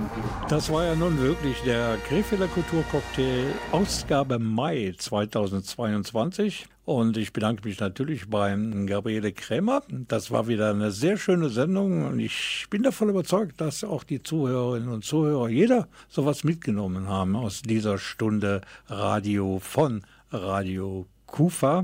Das 0.49 0.71
war 0.71 0.85
ja 0.85 0.95
nun 0.95 1.19
wirklich 1.19 1.61
der 1.63 1.97
Krefelder 2.07 2.47
Kulturcocktail 2.47 3.53
Ausgabe 3.71 4.39
Mai 4.39 4.93
2022. 4.97 6.67
Und 6.83 7.15
ich 7.15 7.31
bedanke 7.31 7.67
mich 7.67 7.79
natürlich 7.79 8.29
beim 8.29 8.85
Gabriele 8.87 9.31
Krämer. 9.31 9.81
Das 9.89 10.31
war 10.31 10.47
wieder 10.47 10.71
eine 10.71 10.91
sehr 10.91 11.17
schöne 11.17 11.49
Sendung 11.49 12.05
und 12.05 12.19
ich 12.19 12.65
bin 12.69 12.83
davon 12.83 13.09
überzeugt, 13.09 13.61
dass 13.61 13.83
auch 13.83 14.03
die 14.03 14.21
Zuhörerinnen 14.21 14.89
und 14.89 15.05
Zuhörer, 15.05 15.47
jeder 15.47 15.87
sowas 16.09 16.43
mitgenommen 16.43 17.07
haben 17.07 17.35
aus 17.35 17.61
dieser 17.61 17.97
Stunde 17.97 18.61
Radio 18.87 19.59
von 19.59 20.03
Radio 20.31 21.05
Kufa. 21.27 21.83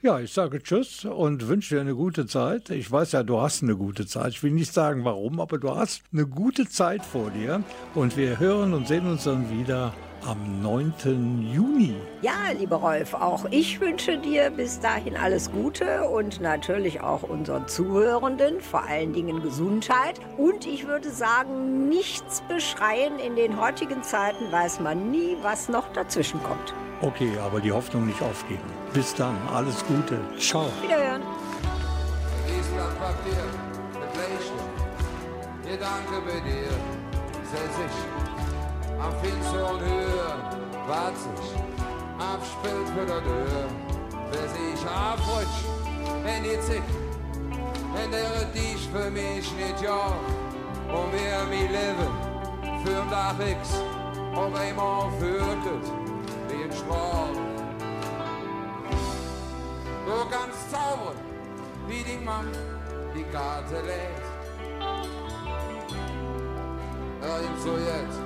Ja, 0.00 0.20
ich 0.20 0.32
sage 0.32 0.62
Tschüss 0.62 1.04
und 1.06 1.48
wünsche 1.48 1.74
dir 1.74 1.80
eine 1.80 1.96
gute 1.96 2.28
Zeit. 2.28 2.70
Ich 2.70 2.88
weiß 2.88 3.10
ja, 3.10 3.24
du 3.24 3.40
hast 3.40 3.64
eine 3.64 3.74
gute 3.74 4.06
Zeit. 4.06 4.30
Ich 4.30 4.44
will 4.44 4.52
nicht 4.52 4.72
sagen 4.72 5.04
warum, 5.04 5.40
aber 5.40 5.58
du 5.58 5.74
hast 5.74 6.02
eine 6.12 6.24
gute 6.24 6.68
Zeit 6.68 7.04
vor 7.04 7.32
dir. 7.32 7.64
Und 7.96 8.16
wir 8.16 8.38
hören 8.38 8.74
und 8.74 8.86
sehen 8.86 9.08
uns 9.08 9.24
dann 9.24 9.50
wieder 9.50 9.92
am 10.24 10.62
9. 10.62 11.50
Juni. 11.52 11.96
Ja, 12.22 12.52
lieber 12.56 12.76
Rolf, 12.76 13.12
auch 13.12 13.46
ich 13.50 13.80
wünsche 13.80 14.18
dir 14.18 14.50
bis 14.50 14.78
dahin 14.78 15.16
alles 15.16 15.50
Gute 15.50 16.04
und 16.04 16.40
natürlich 16.40 17.00
auch 17.00 17.24
unseren 17.24 17.66
Zuhörenden 17.66 18.60
vor 18.60 18.84
allen 18.84 19.12
Dingen 19.12 19.42
Gesundheit. 19.42 20.20
Und 20.36 20.64
ich 20.64 20.86
würde 20.86 21.10
sagen, 21.10 21.88
nichts 21.88 22.40
beschreien. 22.48 23.18
In 23.18 23.34
den 23.34 23.60
heutigen 23.60 24.04
Zeiten 24.04 24.52
weiß 24.52 24.78
man 24.78 25.10
nie, 25.10 25.36
was 25.42 25.68
noch 25.68 25.92
dazwischen 25.92 26.40
kommt. 26.44 26.72
Okay, 27.00 27.38
aber 27.38 27.60
die 27.60 27.70
Hoffnung 27.70 28.06
nicht 28.06 28.20
aufgeben. 28.20 28.68
Bis 28.92 29.14
dann, 29.14 29.36
alles 29.52 29.84
Gute. 29.86 30.18
Ciao. 30.38 30.68
Wiederhören. 30.82 31.22
Island 32.48 32.98
Papier 32.98 33.68
Lächeln. 34.18 34.68
Gedanke 35.62 36.20
bei 36.26 36.40
dir, 36.40 36.70
setz 37.44 37.76
ich 37.86 38.98
am 39.00 39.12
finsteren 39.22 39.80
Höhe, 39.80 40.28
wart 40.88 41.16
sich, 41.16 41.54
abspielt 42.18 42.88
für 42.94 43.06
der 43.06 43.22
Tür, 43.22 43.68
wer 44.30 44.48
sich 44.48 44.86
abrutsch, 44.86 45.58
in 46.24 46.42
die 46.42 46.60
Zick, 46.60 46.82
in 48.02 48.10
der 48.10 48.44
dich 48.52 48.88
für 48.92 49.10
mich 49.10 49.52
nicht 49.52 49.82
ja, 49.82 50.16
und 50.88 51.12
wir 51.12 51.44
mi 51.48 51.66
leben, 51.68 52.12
für 52.84 53.02
ein 53.02 53.10
Dach 53.10 53.38
X, 53.38 53.80
und 54.34 54.56
einmal 54.56 55.10
führtet, 55.20 56.07
wie 56.78 56.92
ein 56.92 57.34
Strahl. 57.34 57.34
Du 60.06 60.12
kannst 60.30 60.70
zaubern, 60.70 61.16
wie 61.86 62.02
die 62.02 62.24
Mann 62.24 62.50
die 63.14 63.24
Karte 63.24 63.80
lädt. 63.86 64.26
Irgend 67.20 67.60
so 67.60 67.76
jetzt 67.76 68.20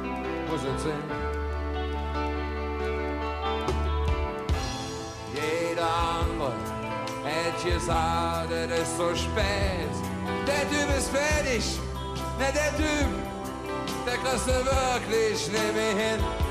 muss 0.48 0.60
es 0.62 0.82
sein. 0.82 1.02
Jeder 5.34 5.88
andere 6.20 6.52
hätte 7.24 7.74
gesagt, 7.74 8.52
es 8.52 8.82
ist 8.82 8.96
so 8.96 9.14
spät. 9.14 9.94
Der 10.46 10.68
Typ 10.70 10.98
ist 10.98 11.08
fertig, 11.08 11.64
ne 12.38 12.52
der 12.54 12.76
Typ, 12.76 13.08
der 14.06 14.16
kriegst 14.18 14.46
du 14.46 14.52
wirklich 14.52 15.50
mehr 15.74 15.96
hin. 15.96 16.41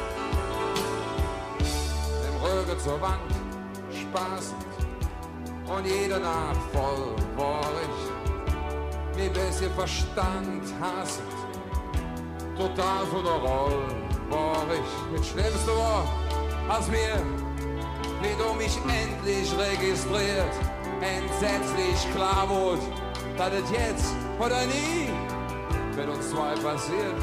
Rücken 2.62 2.80
zur 2.80 3.01
Wand, 3.01 3.32
spaßend 3.89 4.66
und 5.68 5.86
jede 5.86 6.20
Nacht 6.20 6.59
voll 6.72 7.16
ich, 7.82 9.18
wie 9.18 9.30
bisschen 9.30 9.72
Verstand 9.74 10.64
hassend, 10.80 11.26
total 12.57 13.05
von 13.07 13.24
der 13.24 13.34
Rolle 13.34 13.88
war 14.30 14.66
ich. 14.74 15.18
Das 15.18 15.28
Schlimmste 15.28 15.72
war, 15.72 16.05
als 16.70 16.88
mir, 16.88 17.22
wie 18.22 18.36
du 18.38 18.53
mich 18.53 18.78
endlich 18.78 19.51
registriert, 19.57 20.53
entsetzlich 21.01 22.14
klar 22.14 22.47
wurde, 22.47 22.82
dass 23.38 23.53
es 23.53 23.72
jetzt 23.72 24.14
oder 24.39 24.66
nie 24.66 25.09
mit 25.95 26.07
uns 26.07 26.30
zwei 26.30 26.53
passiert. 26.55 27.16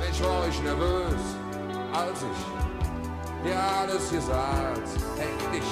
Mensch, 0.00 0.22
war 0.22 0.48
ich 0.48 0.62
nervös, 0.62 1.22
als 1.92 2.22
ich 2.22 2.61
dir 3.44 3.58
alles 3.58 4.10
gesagt, 4.10 4.88
häng 5.18 5.52
dich 5.52 5.62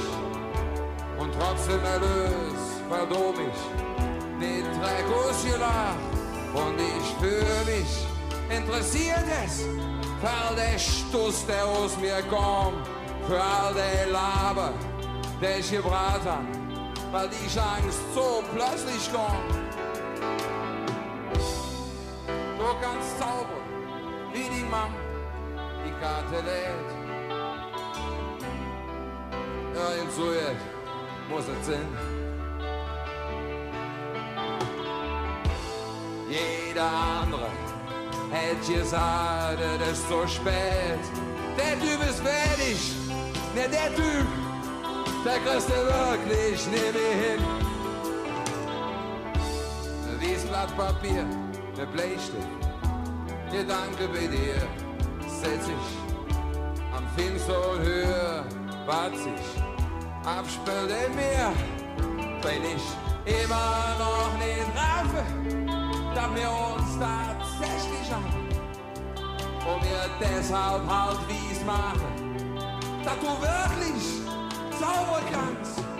und 1.18 1.32
trotzdem 1.38 1.82
erlöst, 1.84 2.82
verdor 2.88 3.34
ich 3.34 4.40
den 4.40 4.64
Dreck 4.80 5.06
ausgelacht 5.26 5.98
und 6.54 6.80
ich 6.80 7.14
fühle 7.20 7.64
mich 7.66 8.10
interessiert 8.50 9.24
es, 9.44 9.62
für 10.20 10.28
all 10.28 10.56
der 10.56 10.78
Stuss, 10.78 11.46
der 11.46 11.64
aus 11.64 11.96
mir 11.98 12.22
kommt, 12.28 12.86
für 13.26 13.40
all 13.40 13.74
der 13.74 14.12
Laber, 14.12 14.72
der 15.40 15.58
ich 15.58 15.70
gebraten 15.70 16.26
hab, 16.26 17.12
weil 17.12 17.28
die 17.28 17.58
Angst 17.58 18.00
so 18.14 18.42
plötzlich 18.52 19.10
kommt. 19.12 19.54
Nur 22.58 22.80
ganz 22.80 23.18
zaubern, 23.18 23.64
wie 24.32 24.48
die 24.54 24.64
Mann, 24.64 24.94
die 25.84 25.92
Karte 26.00 26.44
lädt. 26.44 26.99
pasuje, 30.20 30.56
Musicin. 31.28 31.86
Jeder 36.28 36.90
andere 37.22 37.48
hätte 38.30 38.72
gesagt, 38.72 39.58
es 39.82 39.98
ist 39.98 40.08
so 40.08 40.26
spät. 40.26 41.00
Der 41.56 41.78
Typ 41.80 42.00
ist 42.08 42.20
fertig, 42.20 42.92
ne, 43.54 43.68
der 43.68 43.94
Typ, 43.94 44.26
der 45.24 45.38
kriegst 45.40 45.68
du 45.68 45.74
wirklich 45.74 46.66
nicht 46.66 46.92
mehr 46.94 47.14
hin. 47.22 47.44
Wie 50.20 50.32
ist 50.32 50.48
Blatt 50.48 50.76
Papier, 50.76 51.24
der 51.76 51.86
ne 51.86 51.86
Bleistift, 51.86 52.46
Gedanke 53.50 54.06
ne 54.06 54.08
bei 54.08 54.26
dir, 54.26 54.62
setz 55.26 55.66
ich 55.66 56.96
am 56.96 57.06
Film 57.16 57.38
so 57.38 57.78
höher, 57.80 58.44
bat 58.86 59.16
sich 59.16 59.69
am 60.24 60.44
Spülen 60.48 61.14
Meer, 61.14 61.52
bin 62.42 62.62
ich 62.64 63.42
immer 63.44 63.96
noch 63.98 64.32
nicht 64.38 64.66
raffe, 64.76 65.24
dass 66.14 66.34
wir 66.34 66.50
uns 66.50 66.98
tatsächlich 66.98 68.12
haben. 68.12 68.48
Und 69.66 69.82
mir 69.82 70.10
deshalb 70.20 70.86
halt 70.88 71.18
wie's 71.28 71.64
machen, 71.64 72.36
dass 73.04 73.18
du 73.18 73.26
wirklich 73.26 74.20
zaubern 74.78 75.24
kannst. 75.30 75.99